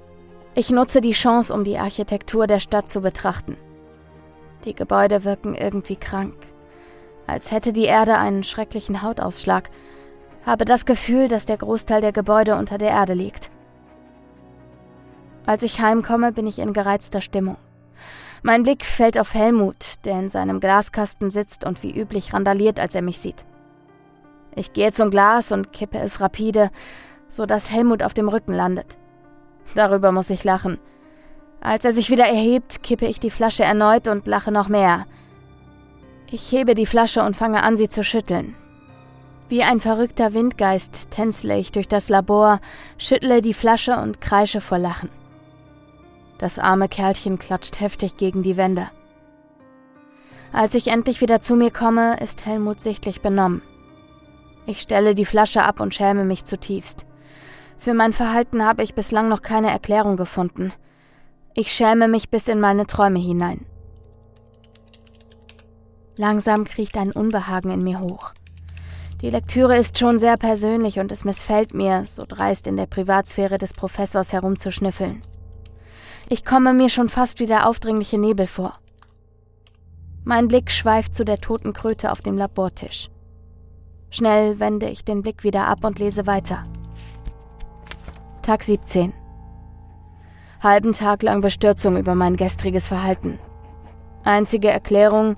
[0.55, 3.57] Ich nutze die Chance, um die Architektur der Stadt zu betrachten.
[4.65, 6.35] Die Gebäude wirken irgendwie krank,
[7.27, 9.69] als hätte die Erde einen schrecklichen Hautausschlag
[10.45, 13.49] habe das Gefühl, dass der Großteil der Gebäude unter der Erde liegt.
[15.45, 17.57] Als ich heimkomme, bin ich in gereizter Stimmung.
[18.41, 22.93] Mein Blick fällt auf Helmut, der in seinem Glaskasten sitzt und wie üblich randaliert, als
[22.95, 23.45] er mich sieht.
[24.55, 26.69] Ich gehe zum Glas und kippe es rapide,
[27.27, 28.97] so dass Helmut auf dem Rücken landet.
[29.75, 30.79] Darüber muss ich lachen.
[31.61, 35.05] Als er sich wieder erhebt, kippe ich die Flasche erneut und lache noch mehr.
[36.29, 38.55] Ich hebe die Flasche und fange an, sie zu schütteln.
[39.49, 42.59] Wie ein verrückter Windgeist tänzle ich durch das Labor,
[42.97, 45.09] schüttle die Flasche und kreische vor Lachen.
[46.39, 48.89] Das arme Kerlchen klatscht heftig gegen die Wände.
[50.51, 53.61] Als ich endlich wieder zu mir komme, ist Helmut sichtlich benommen.
[54.65, 57.05] Ich stelle die Flasche ab und schäme mich zutiefst.
[57.77, 60.71] Für mein Verhalten habe ich bislang noch keine Erklärung gefunden.
[61.53, 63.65] Ich schäme mich bis in meine Träume hinein.
[66.15, 68.33] Langsam kriecht ein Unbehagen in mir hoch.
[69.21, 73.57] Die Lektüre ist schon sehr persönlich und es missfällt mir, so dreist in der Privatsphäre
[73.57, 75.23] des Professors herumzuschnüffeln.
[76.29, 78.79] Ich komme mir schon fast wie der aufdringliche Nebel vor.
[80.23, 83.09] Mein Blick schweift zu der toten Kröte auf dem Labortisch.
[84.09, 86.65] Schnell wende ich den Blick wieder ab und lese weiter.
[88.43, 89.13] Tag 17.
[90.61, 93.39] Halben Tag lang Bestürzung über mein gestriges Verhalten.
[94.25, 95.37] Einzige Erklärung,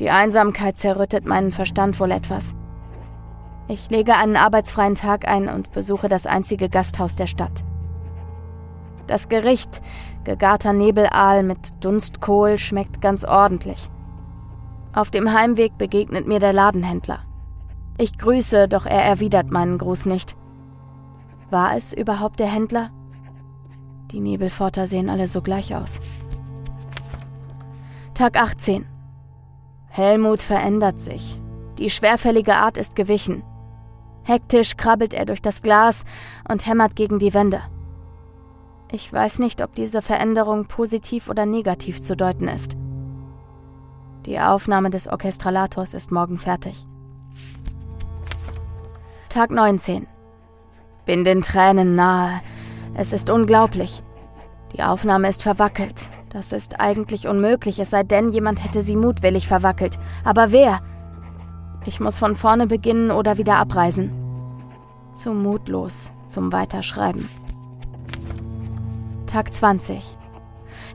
[0.00, 2.56] die Einsamkeit zerrüttet meinen Verstand wohl etwas.
[3.68, 7.62] Ich lege einen arbeitsfreien Tag ein und besuche das einzige Gasthaus der Stadt.
[9.06, 9.80] Das Gericht,
[10.24, 13.88] gegarter Nebelaal mit Dunstkohl, schmeckt ganz ordentlich.
[14.92, 17.20] Auf dem Heimweg begegnet mir der Ladenhändler.
[17.98, 20.34] Ich grüße, doch er erwidert meinen Gruß nicht.
[21.52, 22.88] War es überhaupt der Händler?
[24.10, 26.00] Die Nebelforter sehen alle so gleich aus.
[28.14, 28.86] Tag 18.
[29.88, 31.38] Helmut verändert sich.
[31.76, 33.42] Die schwerfällige Art ist gewichen.
[34.22, 36.04] Hektisch krabbelt er durch das Glas
[36.48, 37.60] und hämmert gegen die Wände.
[38.90, 42.78] Ich weiß nicht, ob diese Veränderung positiv oder negativ zu deuten ist.
[44.24, 46.86] Die Aufnahme des Orchestralators ist morgen fertig.
[49.28, 50.06] Tag 19.
[51.04, 52.40] Bin den Tränen nahe.
[52.94, 54.02] Es ist unglaublich.
[54.74, 55.94] Die Aufnahme ist verwackelt.
[56.30, 59.98] Das ist eigentlich unmöglich, es sei denn, jemand hätte sie mutwillig verwackelt.
[60.24, 60.80] Aber wer?
[61.84, 64.10] Ich muss von vorne beginnen oder wieder abreisen.
[65.12, 67.28] Zu mutlos zum Weiterschreiben.
[69.26, 70.16] Tag 20.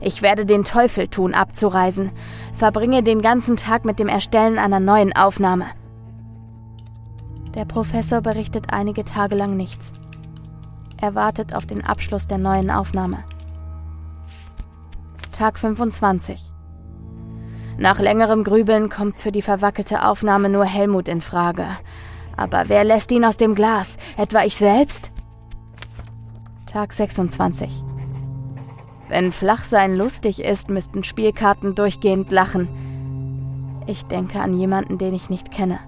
[0.00, 2.10] Ich werde den Teufel tun, abzureisen.
[2.52, 5.66] Verbringe den ganzen Tag mit dem Erstellen einer neuen Aufnahme.
[7.54, 9.92] Der Professor berichtet einige Tage lang nichts.
[11.00, 13.22] Er wartet auf den Abschluss der neuen Aufnahme.
[15.32, 16.52] Tag 25.
[17.78, 21.66] Nach längerem Grübeln kommt für die verwackelte Aufnahme nur Helmut in Frage.
[22.36, 23.96] Aber wer lässt ihn aus dem Glas?
[24.16, 25.12] Etwa ich selbst?
[26.66, 27.84] Tag 26.
[29.08, 32.68] Wenn Flachsein lustig ist, müssten Spielkarten durchgehend lachen.
[33.86, 35.78] Ich denke an jemanden, den ich nicht kenne.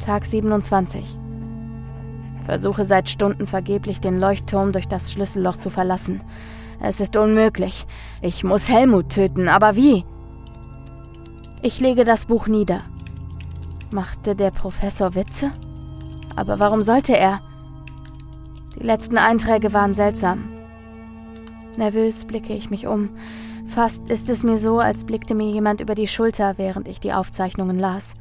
[0.00, 1.21] Tag 27.
[2.44, 6.22] Versuche seit Stunden vergeblich, den Leuchtturm durch das Schlüsselloch zu verlassen.
[6.80, 7.86] Es ist unmöglich.
[8.20, 10.04] Ich muss Helmut töten, aber wie?
[11.62, 12.80] Ich lege das Buch nieder.
[13.92, 15.52] Machte der Professor Witze?
[16.34, 17.40] Aber warum sollte er?
[18.74, 20.48] Die letzten Einträge waren seltsam.
[21.76, 23.10] Nervös blicke ich mich um.
[23.66, 27.12] Fast ist es mir so, als blickte mir jemand über die Schulter, während ich die
[27.12, 28.14] Aufzeichnungen las.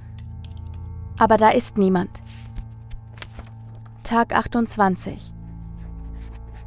[1.18, 2.21] Aber da ist niemand.
[4.04, 5.34] Tag 28.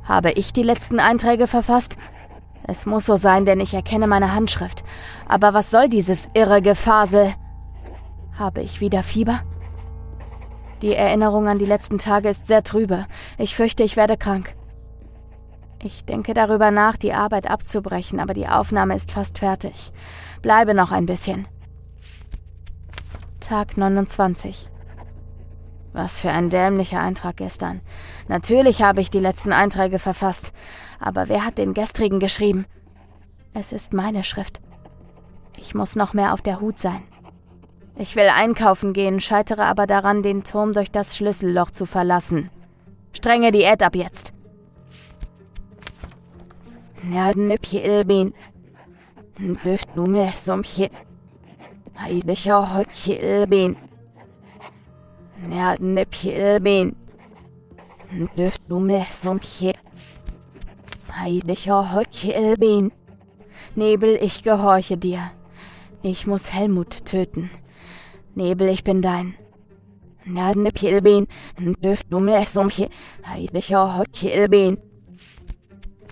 [0.05, 1.97] Habe ich die letzten Einträge verfasst?
[2.66, 4.85] Es muss so sein, denn ich erkenne meine Handschrift.
[5.29, 7.35] Aber was soll dieses irre Gefasel?
[8.38, 9.40] Habe ich wieder Fieber?
[10.81, 13.07] Die Erinnerung an die letzten Tage ist sehr trübe.
[13.37, 14.55] Ich fürchte, ich werde krank.
[15.83, 19.92] Ich denke darüber nach, die Arbeit abzubrechen, aber die Aufnahme ist fast fertig.
[20.40, 21.47] Bleibe noch ein bisschen.
[23.40, 24.70] Tag 29.
[25.95, 27.81] Was für ein dämlicher Eintrag gestern.
[28.27, 30.53] Natürlich habe ich die letzten Einträge verfasst.
[30.99, 32.67] Aber wer hat den gestrigen geschrieben?
[33.53, 34.61] Es ist meine Schrift.
[35.57, 37.05] Ich muss noch mehr auf der Hut sein.
[37.97, 42.51] Ich will einkaufen gehen, scheitere aber daran, den Turm durch das Schlüsselloch zu verlassen.
[43.13, 44.33] Strenge Diät ab jetzt.
[47.13, 48.35] Ja, nippje ilbin.
[49.39, 50.07] Büft nu
[58.37, 59.73] Büft nu mir somche.
[61.11, 62.93] Heidiger hotje ilbin.
[63.77, 65.31] Nebel, ich gehorche dir.
[66.03, 67.51] Ich muss Helmut töten.
[68.35, 69.35] Nebel, ich bin dein.
[70.27, 71.27] Nadne Pilbin,
[72.09, 72.89] du mir somche,
[73.27, 74.79] heidlicher Hotchilbin.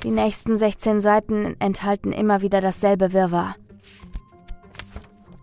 [0.02, 3.56] Die nächsten 16 Seiten enthalten immer wieder dasselbe Wirrwarr.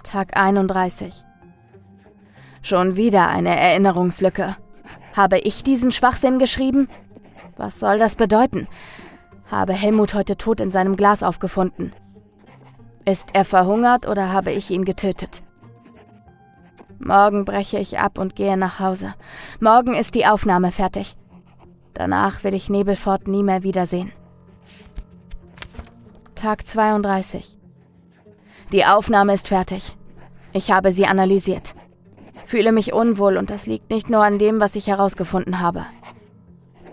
[0.04, 1.14] Tag 31.
[2.62, 4.56] Schon wieder eine Erinnerungslücke.
[5.16, 6.88] Habe ich diesen Schwachsinn geschrieben?
[7.58, 8.68] Was soll das bedeuten?
[9.50, 11.94] Habe Helmut heute tot in seinem Glas aufgefunden?
[13.06, 15.42] Ist er verhungert oder habe ich ihn getötet?
[17.00, 19.16] Morgen breche ich ab und gehe nach Hause.
[19.60, 21.16] Morgen ist die Aufnahme fertig.
[21.94, 24.12] Danach will ich Nebelfort nie mehr wiedersehen.
[26.36, 27.58] Tag 32.
[28.72, 29.98] Die Aufnahme ist fertig.
[30.54, 31.74] Ich habe sie analysiert.
[32.50, 35.86] Fühle mich unwohl und das liegt nicht nur an dem, was ich herausgefunden habe.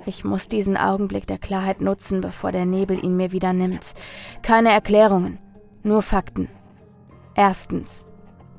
[0.04, 3.94] Ich muss diesen Augenblick der Klarheit nutzen, bevor der Nebel ihn mir wieder nimmt.
[4.42, 5.38] Keine Erklärungen,
[5.82, 6.50] nur Fakten.
[7.34, 8.04] Erstens,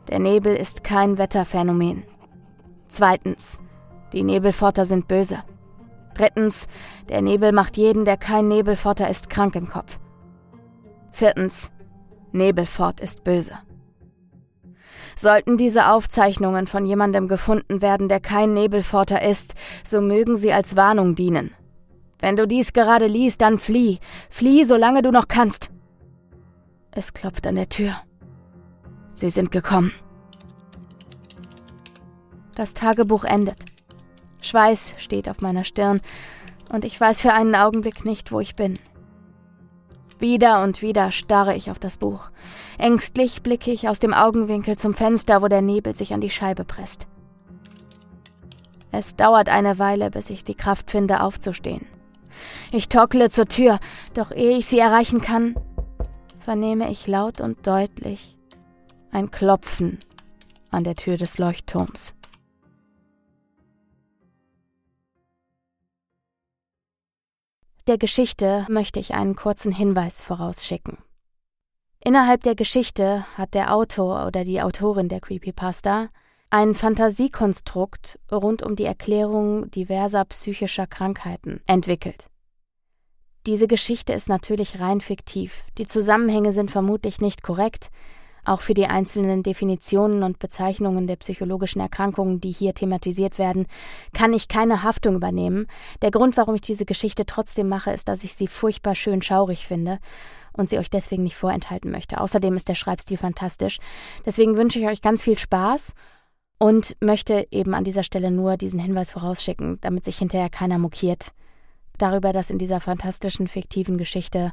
[0.10, 2.02] der Nebel ist kein Wetterphänomen.
[2.88, 3.60] Zweitens,
[4.12, 5.44] die Nebelforter sind böse.
[6.16, 6.68] Drittens,
[7.10, 10.00] der Nebel macht jeden, der kein Nebelforter ist, krank im Kopf.
[11.12, 11.72] Viertens,
[12.32, 13.60] Nebelfort ist böse.
[15.18, 20.76] Sollten diese Aufzeichnungen von jemandem gefunden werden, der kein Nebelforter ist, so mögen sie als
[20.76, 21.52] Warnung dienen.
[22.20, 24.00] Wenn du dies gerade liest, dann flieh,
[24.30, 25.72] flieh, solange du noch kannst.
[26.92, 27.96] Es klopft an der Tür.
[29.14, 29.92] Sie sind gekommen.
[32.56, 33.66] Das Tagebuch endet.
[34.42, 36.02] Schweiß steht auf meiner Stirn
[36.70, 38.78] und ich weiß für einen Augenblick nicht, wo ich bin.
[40.20, 42.32] Wieder und wieder starre ich auf das Buch.
[42.78, 46.66] Ängstlich blicke ich aus dem Augenwinkel zum Fenster, wo der Nebel sich an die Scheibe
[46.66, 47.08] presst.
[48.92, 51.86] Es dauert eine Weile, bis ich die Kraft finde, aufzustehen.
[52.72, 53.80] Ich torkle zur Tür,
[54.14, 55.56] doch ehe ich sie erreichen kann,
[56.40, 58.38] vernehme ich laut und deutlich
[59.12, 60.00] ein Klopfen
[60.72, 62.17] an der Tür des Leuchtturms.
[67.88, 70.98] Der Geschichte möchte ich einen kurzen Hinweis vorausschicken.
[72.04, 76.10] Innerhalb der Geschichte hat der Autor oder die Autorin der Creepypasta
[76.50, 82.26] ein Fantasiekonstrukt rund um die Erklärung diverser psychischer Krankheiten entwickelt.
[83.46, 87.88] Diese Geschichte ist natürlich rein fiktiv, die Zusammenhänge sind vermutlich nicht korrekt,
[88.48, 93.66] auch für die einzelnen Definitionen und Bezeichnungen der psychologischen Erkrankungen, die hier thematisiert werden,
[94.14, 95.68] kann ich keine Haftung übernehmen.
[96.02, 99.68] Der Grund, warum ich diese Geschichte trotzdem mache, ist, dass ich sie furchtbar schön schaurig
[99.68, 100.00] finde
[100.54, 102.20] und sie euch deswegen nicht vorenthalten möchte.
[102.20, 103.78] Außerdem ist der Schreibstil fantastisch.
[104.26, 105.94] Deswegen wünsche ich euch ganz viel Spaß
[106.60, 111.34] und möchte eben an dieser Stelle nur diesen Hinweis vorausschicken, damit sich hinterher keiner mokiert
[111.98, 114.52] darüber, dass in dieser fantastischen, fiktiven Geschichte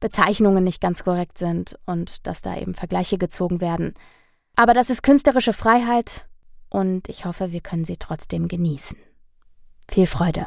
[0.00, 3.94] Bezeichnungen nicht ganz korrekt sind und dass da eben Vergleiche gezogen werden.
[4.56, 6.26] Aber das ist künstlerische Freiheit
[6.70, 8.98] und ich hoffe, wir können sie trotzdem genießen.
[9.88, 10.46] Viel Freude.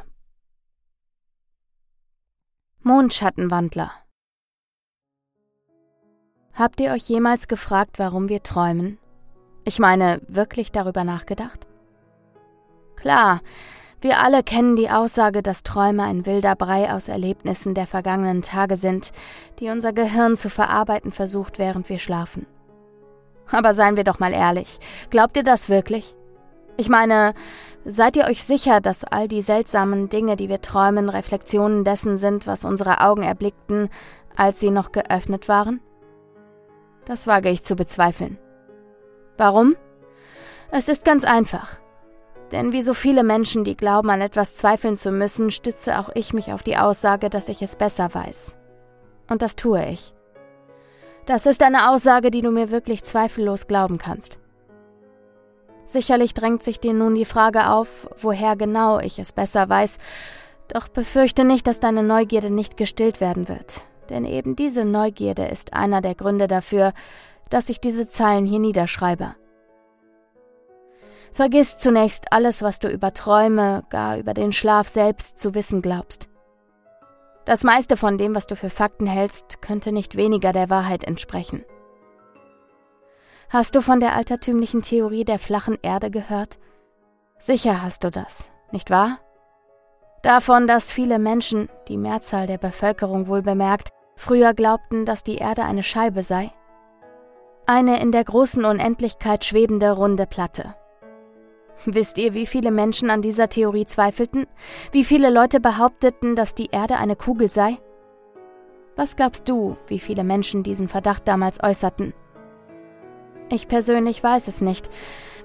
[2.83, 3.91] Mondschattenwandler
[6.53, 8.97] Habt ihr euch jemals gefragt, warum wir träumen?
[9.63, 11.65] Ich meine, wirklich darüber nachgedacht?
[12.95, 13.41] Klar,
[14.01, 18.75] wir alle kennen die Aussage, dass Träume ein wilder Brei aus Erlebnissen der vergangenen Tage
[18.75, 19.11] sind,
[19.59, 22.47] die unser Gehirn zu verarbeiten versucht, während wir schlafen.
[23.51, 24.79] Aber seien wir doch mal ehrlich,
[25.11, 26.15] glaubt ihr das wirklich?
[26.77, 27.35] Ich meine,
[27.85, 32.47] seid ihr euch sicher, dass all die seltsamen Dinge, die wir träumen, Reflexionen dessen sind,
[32.47, 33.89] was unsere Augen erblickten,
[34.35, 35.79] als sie noch geöffnet waren?
[37.05, 38.39] Das wage ich zu bezweifeln.
[39.37, 39.75] Warum?
[40.71, 41.77] Es ist ganz einfach.
[42.51, 46.33] Denn wie so viele Menschen, die glauben, an etwas zweifeln zu müssen, stütze auch ich
[46.33, 48.57] mich auf die Aussage, dass ich es besser weiß.
[49.29, 50.13] Und das tue ich.
[51.25, 54.39] Das ist eine Aussage, die du mir wirklich zweifellos glauben kannst.
[55.85, 59.97] Sicherlich drängt sich dir nun die Frage auf, woher genau ich es besser weiß,
[60.67, 65.73] doch befürchte nicht, dass deine Neugierde nicht gestillt werden wird, denn eben diese Neugierde ist
[65.73, 66.93] einer der Gründe dafür,
[67.49, 69.35] dass ich diese Zeilen hier niederschreibe.
[71.33, 76.27] Vergiss zunächst alles, was du über Träume, gar über den Schlaf selbst zu wissen glaubst.
[77.45, 81.63] Das meiste von dem, was du für Fakten hältst, könnte nicht weniger der Wahrheit entsprechen.
[83.49, 86.59] Hast du von der altertümlichen Theorie der flachen Erde gehört?
[87.39, 89.19] Sicher hast du das, nicht wahr?
[90.21, 95.63] Davon, dass viele Menschen, die Mehrzahl der Bevölkerung wohl bemerkt, früher glaubten, dass die Erde
[95.63, 96.51] eine Scheibe sei.
[97.65, 100.75] Eine in der großen Unendlichkeit schwebende runde Platte.
[101.85, 104.45] Wisst ihr, wie viele Menschen an dieser Theorie zweifelten?
[104.91, 107.77] Wie viele Leute behaupteten, dass die Erde eine Kugel sei?
[108.95, 112.13] Was glaubst du, wie viele Menschen diesen Verdacht damals äußerten?
[113.49, 114.89] Ich persönlich weiß es nicht.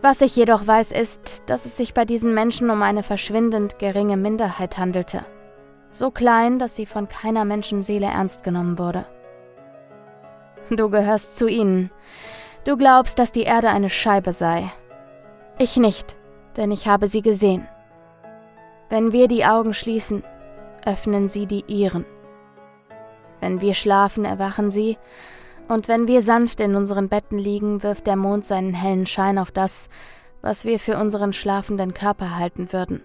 [0.03, 4.17] Was ich jedoch weiß, ist, dass es sich bei diesen Menschen um eine verschwindend geringe
[4.17, 5.25] Minderheit handelte.
[5.91, 9.07] So klein, dass sie von keiner Menschenseele ernst genommen wurde.
[10.71, 11.91] Du gehörst zu ihnen.
[12.65, 14.71] Du glaubst, dass die Erde eine Scheibe sei.
[15.59, 16.17] Ich nicht,
[16.57, 17.67] denn ich habe sie gesehen.
[18.89, 20.23] Wenn wir die Augen schließen,
[20.85, 22.05] öffnen sie die ihren.
[23.41, 24.97] Wenn wir schlafen, erwachen sie,
[25.69, 29.51] und wenn wir sanft in unseren Betten liegen, wirft der Mond seinen hellen Schein auf
[29.51, 29.89] das,
[30.41, 33.03] was wir für unseren schlafenden Körper halten würden.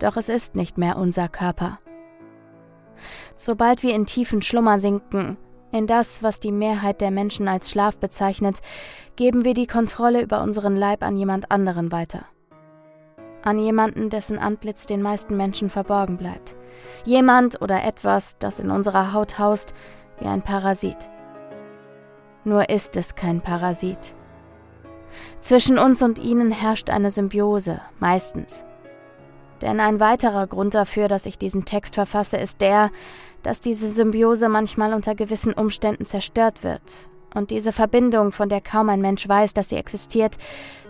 [0.00, 1.78] Doch es ist nicht mehr unser Körper.
[3.36, 5.36] Sobald wir in tiefen Schlummer sinken,
[5.70, 8.60] in das, was die Mehrheit der Menschen als Schlaf bezeichnet,
[9.16, 12.26] geben wir die Kontrolle über unseren Leib an jemand anderen weiter.
[13.42, 16.54] An jemanden, dessen Antlitz den meisten Menschen verborgen bleibt.
[17.04, 19.74] Jemand oder etwas, das in unserer Haut haust,
[20.18, 20.96] wie ein Parasit.
[22.44, 24.14] Nur ist es kein Parasit.
[25.40, 28.64] Zwischen uns und ihnen herrscht eine Symbiose, meistens.
[29.60, 32.90] Denn ein weiterer Grund dafür, dass ich diesen Text verfasse, ist der,
[33.42, 38.88] dass diese Symbiose manchmal unter gewissen Umständen zerstört wird und diese Verbindung, von der kaum
[38.88, 40.36] ein Mensch weiß, dass sie existiert,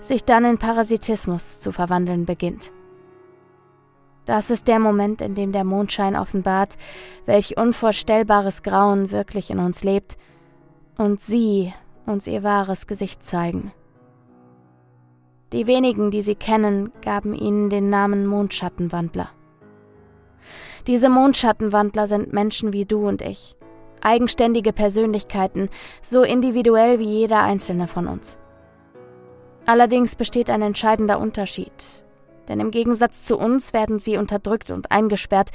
[0.01, 2.73] sich dann in Parasitismus zu verwandeln beginnt.
[4.25, 6.77] Das ist der Moment, in dem der Mondschein offenbart,
[7.27, 10.17] welch unvorstellbares Grauen wirklich in uns lebt
[10.97, 11.73] und sie
[12.07, 13.73] uns ihr wahres Gesicht zeigen.
[15.53, 19.29] Die wenigen, die sie kennen, gaben ihnen den Namen Mondschattenwandler.
[20.87, 23.57] Diese Mondschattenwandler sind Menschen wie du und ich,
[24.03, 25.69] eigenständige Persönlichkeiten,
[26.03, 28.39] so individuell wie jeder einzelne von uns.
[29.67, 31.73] Allerdings besteht ein entscheidender Unterschied,
[32.49, 35.51] denn im Gegensatz zu uns werden sie unterdrückt und eingesperrt,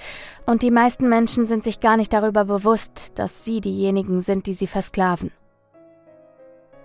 [0.45, 4.53] und die meisten Menschen sind sich gar nicht darüber bewusst, dass sie diejenigen sind, die
[4.53, 5.31] sie versklaven.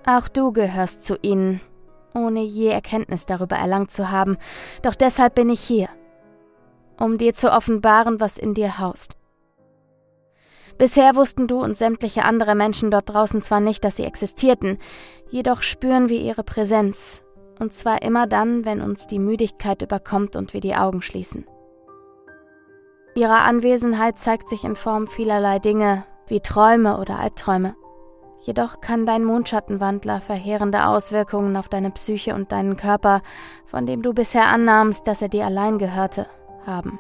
[0.05, 1.61] Auch du gehörst zu ihnen,
[2.12, 4.37] ohne je Erkenntnis darüber erlangt zu haben,
[4.83, 5.88] doch deshalb bin ich hier,
[6.98, 9.14] um dir zu offenbaren, was in dir haust.
[10.83, 14.79] Bisher wussten du und sämtliche andere Menschen dort draußen zwar nicht, dass sie existierten,
[15.31, 17.23] jedoch spüren wir ihre Präsenz
[17.61, 21.47] und zwar immer dann, wenn uns die Müdigkeit überkommt und wir die Augen schließen.
[23.14, 27.77] Ihre Anwesenheit zeigt sich in Form vielerlei Dinge, wie Träume oder Albträume.
[28.40, 33.23] Jedoch kann dein Mondschattenwandler verheerende Auswirkungen auf deine Psyche und deinen Körper,
[33.66, 36.27] von dem du bisher annahmst, dass er dir allein gehörte,
[36.66, 36.99] haben.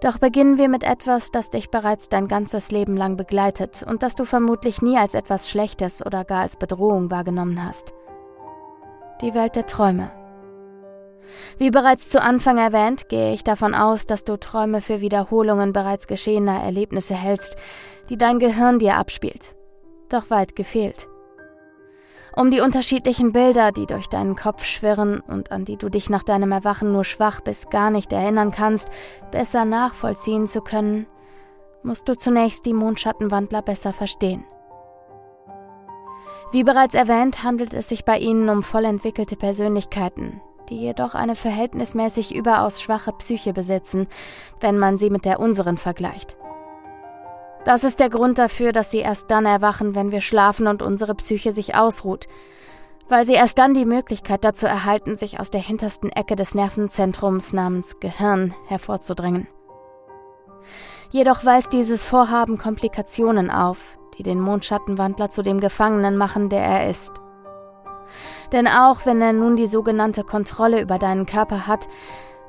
[0.00, 4.14] Doch beginnen wir mit etwas, das dich bereits dein ganzes Leben lang begleitet und das
[4.14, 7.94] du vermutlich nie als etwas Schlechtes oder gar als Bedrohung wahrgenommen hast
[9.20, 10.10] die Welt der Träume.
[11.58, 16.06] Wie bereits zu Anfang erwähnt, gehe ich davon aus, dass du Träume für Wiederholungen bereits
[16.06, 17.56] geschehener Erlebnisse hältst,
[18.10, 19.54] die dein Gehirn dir abspielt.
[20.10, 21.08] Doch weit gefehlt.
[22.36, 26.24] Um die unterschiedlichen Bilder, die durch deinen Kopf schwirren und an die du dich nach
[26.24, 28.88] deinem Erwachen nur schwach bis gar nicht erinnern kannst,
[29.30, 31.06] besser nachvollziehen zu können,
[31.84, 34.44] musst du zunächst die Mondschattenwandler besser verstehen.
[36.50, 41.36] Wie bereits erwähnt, handelt es sich bei ihnen um voll entwickelte Persönlichkeiten, die jedoch eine
[41.36, 44.08] verhältnismäßig überaus schwache Psyche besitzen,
[44.58, 46.36] wenn man sie mit der unseren vergleicht.
[47.64, 51.14] Das ist der Grund dafür, dass sie erst dann erwachen, wenn wir schlafen und unsere
[51.14, 52.26] Psyche sich ausruht,
[53.08, 57.54] weil sie erst dann die Möglichkeit dazu erhalten, sich aus der hintersten Ecke des Nervenzentrums
[57.54, 59.48] namens Gehirn hervorzudrängen.
[61.10, 63.78] Jedoch weist dieses Vorhaben Komplikationen auf,
[64.18, 67.12] die den Mondschattenwandler zu dem Gefangenen machen, der er ist.
[68.52, 71.88] Denn auch wenn er nun die sogenannte Kontrolle über deinen Körper hat,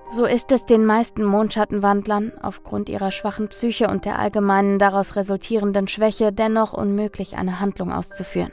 [0.10, 5.88] so ist es den meisten Mondschattenwandlern aufgrund ihrer schwachen Psyche und der allgemeinen daraus resultierenden
[5.88, 8.52] Schwäche dennoch unmöglich, eine Handlung auszuführen.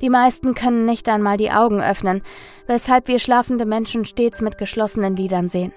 [0.00, 2.22] Die meisten können nicht einmal die Augen öffnen,
[2.66, 5.72] weshalb wir schlafende Menschen stets mit geschlossenen Lidern sehen.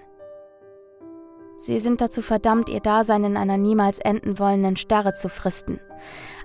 [1.59, 5.79] Sie sind dazu verdammt, ihr Dasein in einer niemals enden wollenden Starre zu fristen,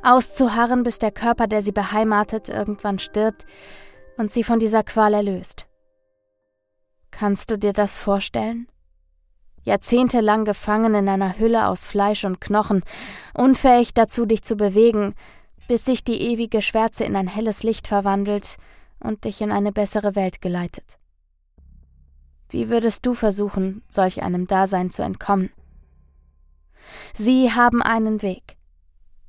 [0.03, 3.44] auszuharren, bis der Körper, der sie beheimatet, irgendwann stirbt
[4.16, 5.66] und sie von dieser Qual erlöst.
[7.12, 8.66] Kannst du dir das vorstellen?
[9.64, 12.82] Jahrzehntelang gefangen in einer Hülle aus Fleisch und Knochen,
[13.32, 15.14] unfähig dazu, dich zu bewegen,
[15.68, 18.56] bis sich die ewige Schwärze in ein helles Licht verwandelt
[18.98, 20.98] und dich in eine bessere Welt geleitet.
[22.48, 25.50] Wie würdest du versuchen, solch einem Dasein zu entkommen?
[27.14, 28.56] Sie haben einen Weg.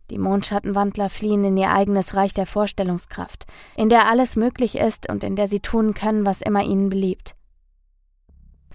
[0.09, 5.23] Die Mondschattenwandler fliehen in ihr eigenes Reich der Vorstellungskraft, in der alles möglich ist und
[5.23, 7.36] in der sie tun können, was immer ihnen beliebt.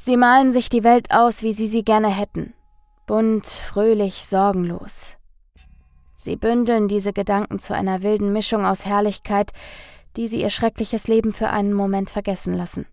[0.00, 2.54] Sie malen sich die Welt aus, wie sie sie gerne hätten,
[3.06, 5.16] bunt, fröhlich, sorgenlos.
[6.14, 9.52] Sie bündeln diese Gedanken zu einer wilden Mischung aus Herrlichkeit,
[10.16, 12.86] die sie ihr schreckliches Leben für einen Moment vergessen lassen.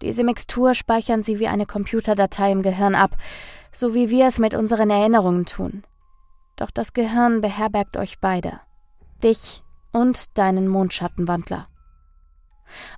[0.00, 3.16] Diese Mixtur speichern sie wie eine Computerdatei im Gehirn ab,
[3.70, 5.84] so wie wir es mit unseren Erinnerungen tun.
[6.56, 8.60] Doch das Gehirn beherbergt euch beide,
[9.22, 11.68] dich und deinen Mondschattenwandler.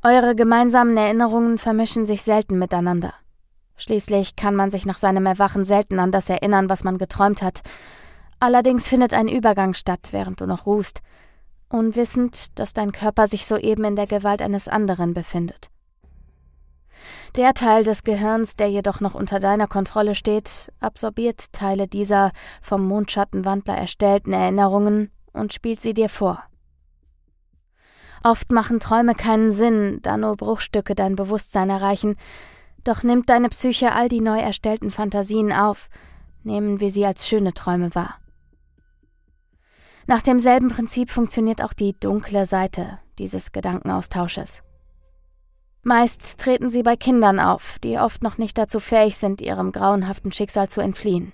[0.03, 3.15] Eure gemeinsamen Erinnerungen vermischen sich selten miteinander.
[3.77, 7.63] Schließlich kann man sich nach seinem Erwachen selten an das erinnern, was man geträumt hat.
[8.41, 11.03] Allerdings findet ein Übergang statt, während du noch ruhst,
[11.69, 15.71] unwissend, dass dein Körper sich soeben in der Gewalt eines anderen befindet.
[17.37, 22.87] Der Teil des Gehirns, der jedoch noch unter deiner Kontrolle steht, absorbiert Teile dieser vom
[22.87, 26.43] Mondschattenwandler erstellten Erinnerungen und spielt sie dir vor.
[28.27, 32.17] Oft machen Träume keinen Sinn, da nur Bruchstücke dein Bewusstsein erreichen,
[32.83, 35.89] doch nimmt deine Psyche all die neu erstellten Fantasien auf,
[36.43, 38.17] nehmen wir sie als schöne Träume wahr.
[40.09, 44.65] Nach demselben Prinzip funktioniert auch die dunkle Seite dieses Gedankenaustausches.
[45.85, 50.33] Meist treten sie bei Kindern auf, die oft noch nicht dazu fähig sind, ihrem grauenhaften
[50.33, 51.33] Schicksal zu entfliehen.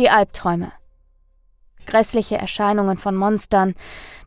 [0.00, 0.72] Die Albträume.
[1.86, 3.74] Grässliche Erscheinungen von Monstern,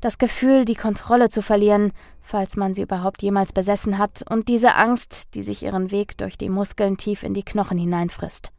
[0.02, 1.92] das Gefühl, die Kontrolle zu verlieren,
[2.22, 6.38] falls man sie überhaupt jemals besessen hat, und diese Angst, die sich ihren Weg durch
[6.38, 8.52] die Muskeln tief in die Knochen hineinfrisst.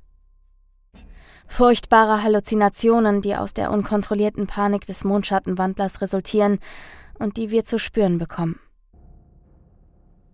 [1.47, 6.59] Furchtbare Halluzinationen, die aus der unkontrollierten Panik des Mondschattenwandlers resultieren
[7.19, 8.59] und die wir zu spüren bekommen.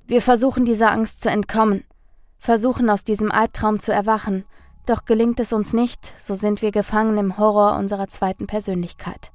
[0.06, 1.84] Wir versuchen dieser Angst zu entkommen,
[2.38, 4.44] versuchen aus diesem Albtraum zu erwachen,
[4.86, 9.32] doch gelingt es uns nicht, so sind wir gefangen im Horror unserer zweiten Persönlichkeit.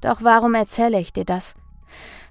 [0.00, 1.54] Doch warum erzähle ich dir das?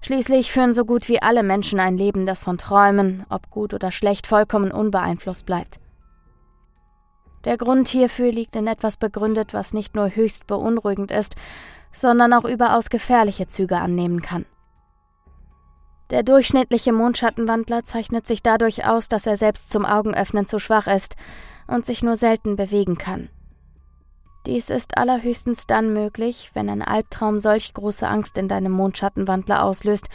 [0.02, 3.92] Schließlich führen so gut wie alle Menschen ein Leben, das von Träumen, ob gut oder
[3.92, 5.80] schlecht, vollkommen unbeeinflusst bleibt.
[7.46, 11.36] Der Grund hierfür liegt in etwas begründet, was nicht nur höchst beunruhigend ist,
[11.92, 14.46] sondern auch überaus gefährliche Züge annehmen kann.
[16.10, 21.16] Der durchschnittliche Mondschattenwandler zeichnet sich dadurch aus, dass er selbst zum Augenöffnen zu schwach ist
[21.68, 23.30] und sich nur selten bewegen kann.
[24.46, 30.08] Dies ist allerhöchstens dann möglich, wenn ein Albtraum solch große Angst in deinem Mondschattenwandler auslöst,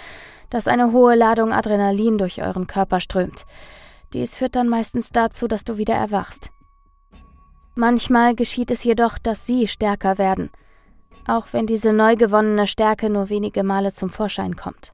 [0.51, 3.45] dass eine hohe Ladung Adrenalin durch euren Körper strömt.
[4.13, 6.51] Dies führt dann meistens dazu, dass du wieder erwachst.
[7.77, 10.51] Manchmal geschieht es jedoch, dass sie stärker werden,
[11.27, 14.94] auch wenn diese neu gewonnene Stärke nur wenige Male zum Vorschein kommt.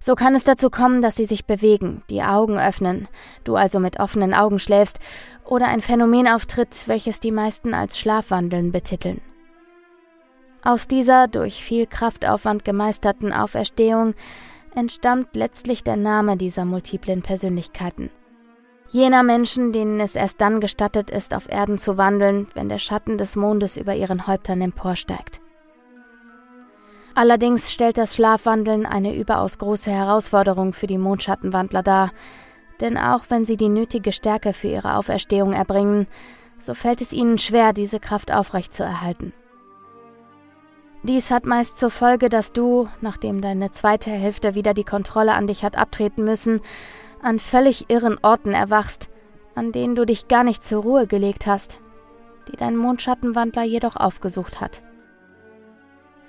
[0.00, 3.08] So kann es dazu kommen, dass sie sich bewegen, die Augen öffnen,
[3.44, 4.98] du also mit offenen Augen schläfst,
[5.44, 9.20] oder ein Phänomen auftritt, welches die meisten als Schlafwandeln betiteln.
[10.62, 14.14] Aus dieser durch viel Kraftaufwand gemeisterten Auferstehung
[14.74, 18.10] entstammt letztlich der Name dieser multiplen Persönlichkeiten.
[18.88, 23.18] Jener Menschen, denen es erst dann gestattet ist, auf Erden zu wandeln, wenn der Schatten
[23.18, 25.40] des Mondes über ihren Häuptern emporsteigt.
[27.16, 32.10] Allerdings stellt das Schlafwandeln eine überaus große Herausforderung für die Mondschattenwandler dar,
[32.80, 36.06] denn auch wenn sie die nötige Stärke für ihre Auferstehung erbringen,
[36.58, 39.32] so fällt es ihnen schwer, diese Kraft aufrechtzuerhalten.
[41.04, 45.46] Dies hat meist zur Folge, dass du, nachdem deine zweite Hälfte wieder die Kontrolle an
[45.46, 46.60] dich hat abtreten müssen,
[47.22, 49.08] an völlig irren Orten erwachst,
[49.54, 51.80] an denen du dich gar nicht zur Ruhe gelegt hast,
[52.52, 54.82] die dein Mondschattenwandler jedoch aufgesucht hat.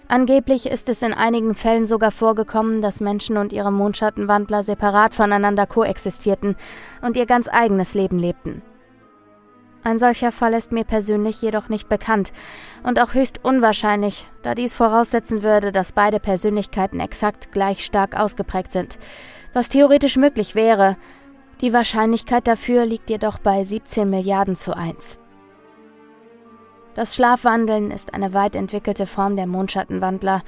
[0.09, 5.65] Angeblich ist es in einigen Fällen sogar vorgekommen, dass Menschen und ihre Mondschattenwandler separat voneinander
[5.65, 6.55] koexistierten
[7.01, 8.61] und ihr ganz eigenes Leben lebten.
[9.83, 12.31] Ein solcher Fall ist mir persönlich jedoch nicht bekannt
[12.83, 18.71] und auch höchst unwahrscheinlich, da dies voraussetzen würde, dass beide Persönlichkeiten exakt gleich stark ausgeprägt
[18.71, 18.97] sind,
[19.53, 20.97] was theoretisch möglich wäre.
[21.61, 25.19] Die Wahrscheinlichkeit dafür liegt jedoch bei 17 Milliarden zu 1.
[26.97, 30.41] Das Schlafwandeln ist eine weit entwickelte Form der Mondschattenwandler,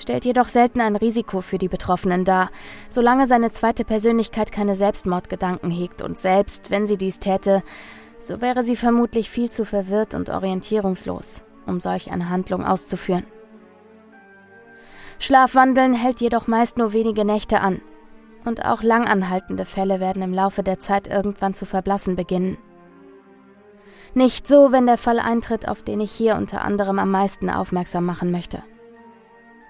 [0.00, 2.50] stellt jedoch selten ein Risiko für die Betroffenen dar,
[2.90, 7.62] solange seine zweite Persönlichkeit keine Selbstmordgedanken hegt und selbst, wenn sie dies täte,
[8.18, 13.24] so wäre sie vermutlich viel zu verwirrt und orientierungslos, um solch eine Handlung auszuführen.
[15.20, 17.80] Schlafwandeln hält jedoch meist nur wenige Nächte an,
[18.44, 22.58] und auch langanhaltende Fälle werden im Laufe der Zeit irgendwann zu verblassen beginnen.
[24.16, 28.06] Nicht so, wenn der Fall eintritt, auf den ich hier unter anderem am meisten aufmerksam
[28.06, 28.62] machen möchte.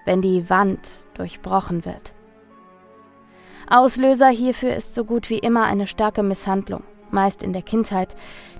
[0.05, 2.13] Wenn die Wand durchbrochen wird.
[3.67, 8.15] Auslöser hierfür ist so gut wie immer eine starke Misshandlung, meist in der Kindheit,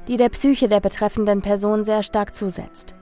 [0.07, 2.95] die der Psyche der betreffenden Person sehr stark zusetzt.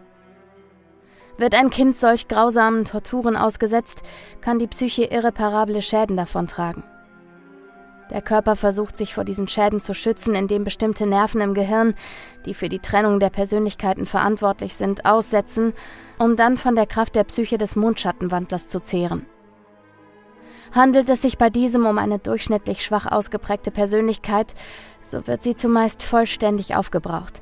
[1.38, 4.04] Wird ein Kind solch grausamen Torturen ausgesetzt,
[4.42, 6.84] kann die Psyche irreparable Schäden davontragen.
[8.14, 11.95] Der Körper versucht sich vor diesen Schäden zu schützen, indem bestimmte Nerven im Gehirn,
[12.45, 15.74] die für die Trennung der Persönlichkeiten verantwortlich sind, aussetzen,
[16.20, 19.26] um dann von der Kraft der Psyche des Mondschattenwandlers zu zehren.
[20.74, 24.53] Handelt es sich bei diesem um eine durchschnittlich schwach ausgeprägte Persönlichkeit,
[25.01, 27.41] so wird sie zumeist vollständig aufgebraucht.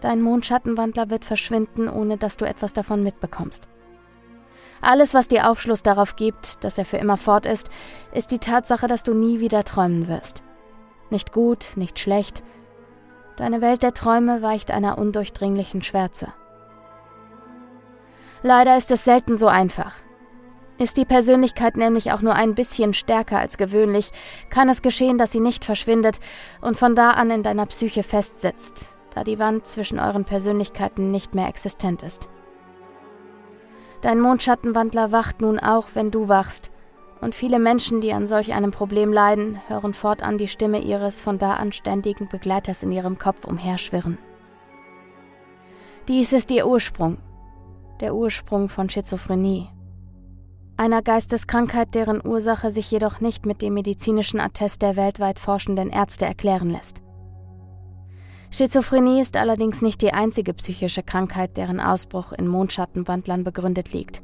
[0.00, 3.68] Dein Mondschattenwandler wird verschwinden, ohne dass du etwas davon mitbekommst.
[4.80, 7.68] Alles, was dir Aufschluss darauf gibt, dass er für immer fort ist,
[8.12, 10.42] ist die Tatsache, dass du nie wieder träumen wirst.
[11.10, 12.42] Nicht gut, nicht schlecht.
[13.36, 16.32] Deine Welt der Träume weicht einer undurchdringlichen Schwärze.
[18.42, 19.94] Leider ist es selten so einfach.
[20.78, 24.12] Ist die Persönlichkeit nämlich auch nur ein bisschen stärker als gewöhnlich,
[24.48, 26.20] kann es geschehen, dass sie nicht verschwindet
[26.60, 31.34] und von da an in deiner Psyche festsitzt, da die Wand zwischen euren Persönlichkeiten nicht
[31.34, 32.28] mehr existent ist.
[34.00, 36.70] Dein Mondschattenwandler wacht nun auch, wenn du wachst,
[37.20, 41.38] und viele Menschen, die an solch einem Problem leiden, hören fortan die Stimme ihres von
[41.38, 44.18] da an ständigen Begleiters in ihrem Kopf umherschwirren.
[46.06, 47.18] Dies ist ihr Ursprung,
[48.00, 49.68] der Ursprung von Schizophrenie,
[50.76, 56.24] einer Geisteskrankheit, deren Ursache sich jedoch nicht mit dem medizinischen Attest der weltweit forschenden Ärzte
[56.24, 57.02] erklären lässt.
[58.50, 64.22] Schizophrenie ist allerdings nicht die einzige psychische Krankheit, deren Ausbruch in Mondschattenwandlern begründet liegt.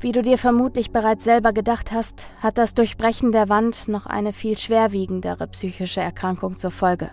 [0.00, 4.32] Wie du dir vermutlich bereits selber gedacht hast, hat das Durchbrechen der Wand noch eine
[4.32, 7.10] viel schwerwiegendere psychische Erkrankung zur Folge.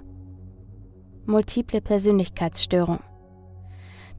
[1.26, 3.00] Multiple Persönlichkeitsstörung.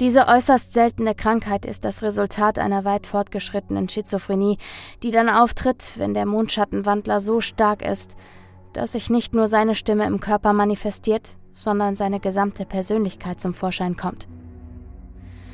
[0.00, 4.58] Diese äußerst seltene Krankheit ist das Resultat einer weit fortgeschrittenen Schizophrenie,
[5.02, 8.16] die dann auftritt, wenn der Mondschattenwandler so stark ist,
[8.72, 13.96] dass sich nicht nur seine Stimme im Körper manifestiert, sondern seine gesamte Persönlichkeit zum Vorschein
[13.96, 14.28] kommt.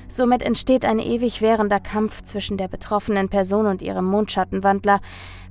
[0.08, 5.00] Somit entsteht ein ewig währender Kampf zwischen der betroffenen Person und ihrem Mondschattenwandler,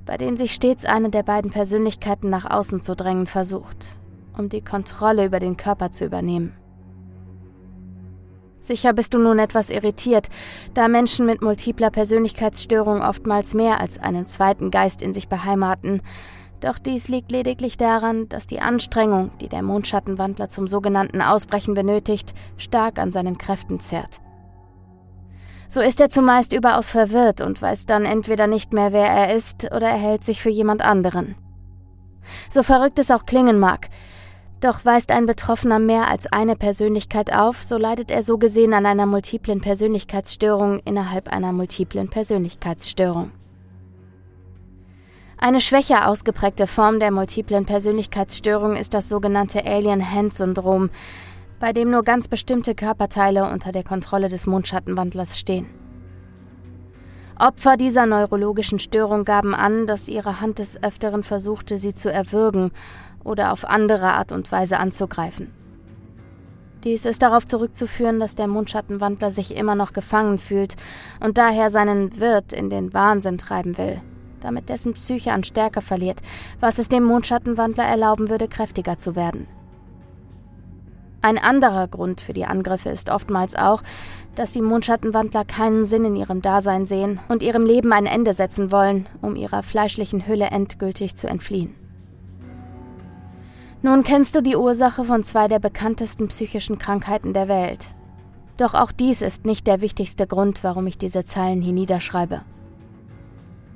[0.04, 3.98] bei dem sich stets eine der beiden Persönlichkeiten nach außen zu drängen versucht,
[4.36, 6.54] um die Kontrolle über den Körper zu übernehmen.
[8.58, 10.28] Sicher bist du nun etwas irritiert,
[10.74, 16.02] da Menschen mit multipler Persönlichkeitsstörung oftmals mehr als einen zweiten Geist in sich beheimaten,
[16.62, 22.34] doch dies liegt lediglich daran, dass die Anstrengung, die der Mondschattenwandler zum sogenannten Ausbrechen benötigt,
[22.56, 24.20] stark an seinen Kräften zerrt.
[25.68, 29.64] So ist er zumeist überaus verwirrt und weiß dann entweder nicht mehr, wer er ist,
[29.64, 31.34] oder er hält sich für jemand anderen.
[32.48, 33.88] So verrückt es auch klingen mag,
[34.60, 38.86] doch weist ein Betroffener mehr als eine Persönlichkeit auf, so leidet er so gesehen an
[38.86, 43.32] einer multiplen Persönlichkeitsstörung innerhalb einer multiplen Persönlichkeitsstörung.
[45.42, 50.88] Eine schwächer ausgeprägte Form der multiplen Persönlichkeitsstörung ist das sogenannte Alien-Hand-Syndrom,
[51.58, 55.66] bei dem nur ganz bestimmte Körperteile unter der Kontrolle des Mondschattenwandlers stehen.
[57.36, 62.70] Opfer dieser neurologischen Störung gaben an, dass ihre Hand des Öfteren versuchte, sie zu erwürgen
[63.24, 65.52] oder auf andere Art und Weise anzugreifen.
[66.84, 70.76] Dies ist darauf zurückzuführen, dass der Mondschattenwandler sich immer noch gefangen fühlt
[71.18, 74.00] und daher seinen Wirt in den Wahnsinn treiben will
[74.42, 76.20] damit dessen Psyche an Stärke verliert,
[76.60, 79.46] was es dem Mondschattenwandler erlauben würde, kräftiger zu werden.
[81.22, 83.82] Ein anderer Grund für die Angriffe ist oftmals auch,
[84.34, 88.72] dass die Mondschattenwandler keinen Sinn in ihrem Dasein sehen und ihrem Leben ein Ende setzen
[88.72, 91.74] wollen, um ihrer fleischlichen Hülle endgültig zu entfliehen.
[93.82, 97.84] Nun kennst du die Ursache von zwei der bekanntesten psychischen Krankheiten der Welt.
[98.56, 102.42] Doch auch dies ist nicht der wichtigste Grund, warum ich diese Zeilen hier niederschreibe.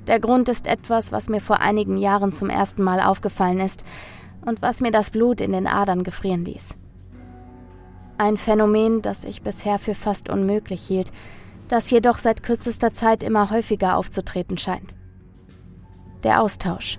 [0.07, 3.83] Der Grund ist etwas, was mir vor einigen Jahren zum ersten Mal aufgefallen ist
[4.45, 6.75] und was mir das Blut in den Adern gefrieren ließ.
[8.17, 11.11] Ein Phänomen, das ich bisher für fast unmöglich hielt,
[11.67, 14.95] das jedoch seit kürzester Zeit immer häufiger aufzutreten scheint.
[16.23, 16.97] Der Austausch.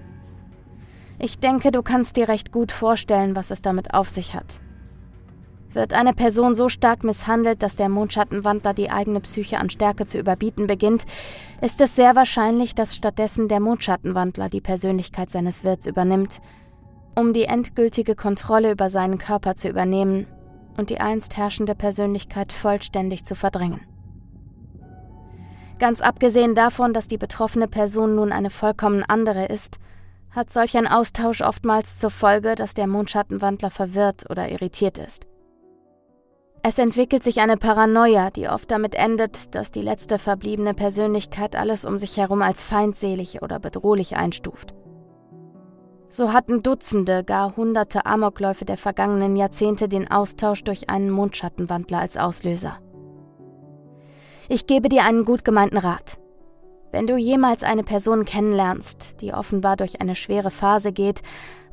[1.19, 4.61] Ich denke, du kannst dir recht gut vorstellen, was es damit auf sich hat.
[5.73, 10.19] Wird eine Person so stark misshandelt, dass der Mondschattenwandler die eigene Psyche an Stärke zu
[10.19, 11.05] überbieten beginnt,
[11.61, 16.41] ist es sehr wahrscheinlich, dass stattdessen der Mondschattenwandler die Persönlichkeit seines Wirts übernimmt,
[17.15, 20.27] um die endgültige Kontrolle über seinen Körper zu übernehmen
[20.79, 23.81] und die einst herrschende Persönlichkeit vollständig zu verdrängen.
[25.79, 29.79] Ganz abgesehen davon, dass die betroffene Person nun eine vollkommen andere ist,
[30.31, 35.27] hat solch ein Austausch oftmals zur Folge, dass der Mondschattenwandler verwirrt oder irritiert ist.
[36.69, 41.87] Es entwickelt sich eine Paranoia, die oft damit endet, dass die letzte verbliebene Persönlichkeit alles
[41.87, 44.75] um sich herum als feindselig oder bedrohlich einstuft.
[46.11, 52.19] So hatten Dutzende, gar hunderte Amokläufe der vergangenen Jahrzehnte den Austausch durch einen Mondschattenwandler als
[52.19, 52.77] Auslöser.
[54.51, 56.18] Ich gebe dir einen gut gemeinten Rat.
[56.91, 61.21] Wenn du jemals eine Person kennenlernst, die offenbar durch eine schwere Phase geht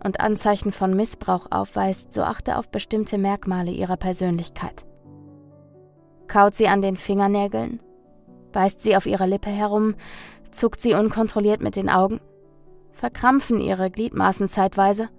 [0.04, 4.86] und Anzeichen von Missbrauch aufweist, so achte auf bestimmte Merkmale ihrer Persönlichkeit.
[6.28, 7.80] Kaut sie an den Fingernägeln?
[8.52, 9.96] Beißt sie auf ihrer Lippe herum?
[10.52, 12.20] Zuckt sie unkontrolliert mit den Augen?
[12.92, 15.10] Verkrampfen ihre Gliedmaßen zeitweise?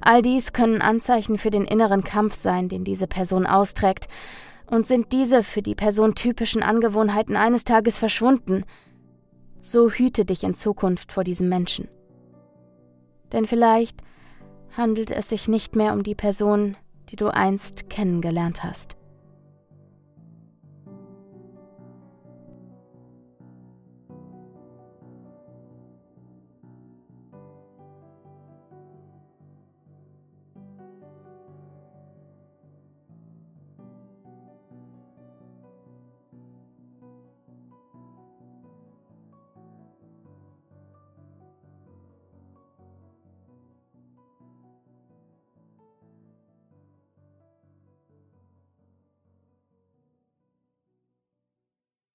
[0.00, 4.08] All dies können Anzeichen für den inneren Kampf sein, den diese Person austrägt,
[4.66, 8.64] und sind diese für die Person typischen Angewohnheiten eines Tages verschwunden,
[9.60, 11.88] so hüte dich in Zukunft vor diesem Menschen.
[13.32, 14.00] Denn vielleicht
[14.76, 16.76] handelt es sich nicht mehr um die Person,
[17.10, 18.96] die du einst kennengelernt hast.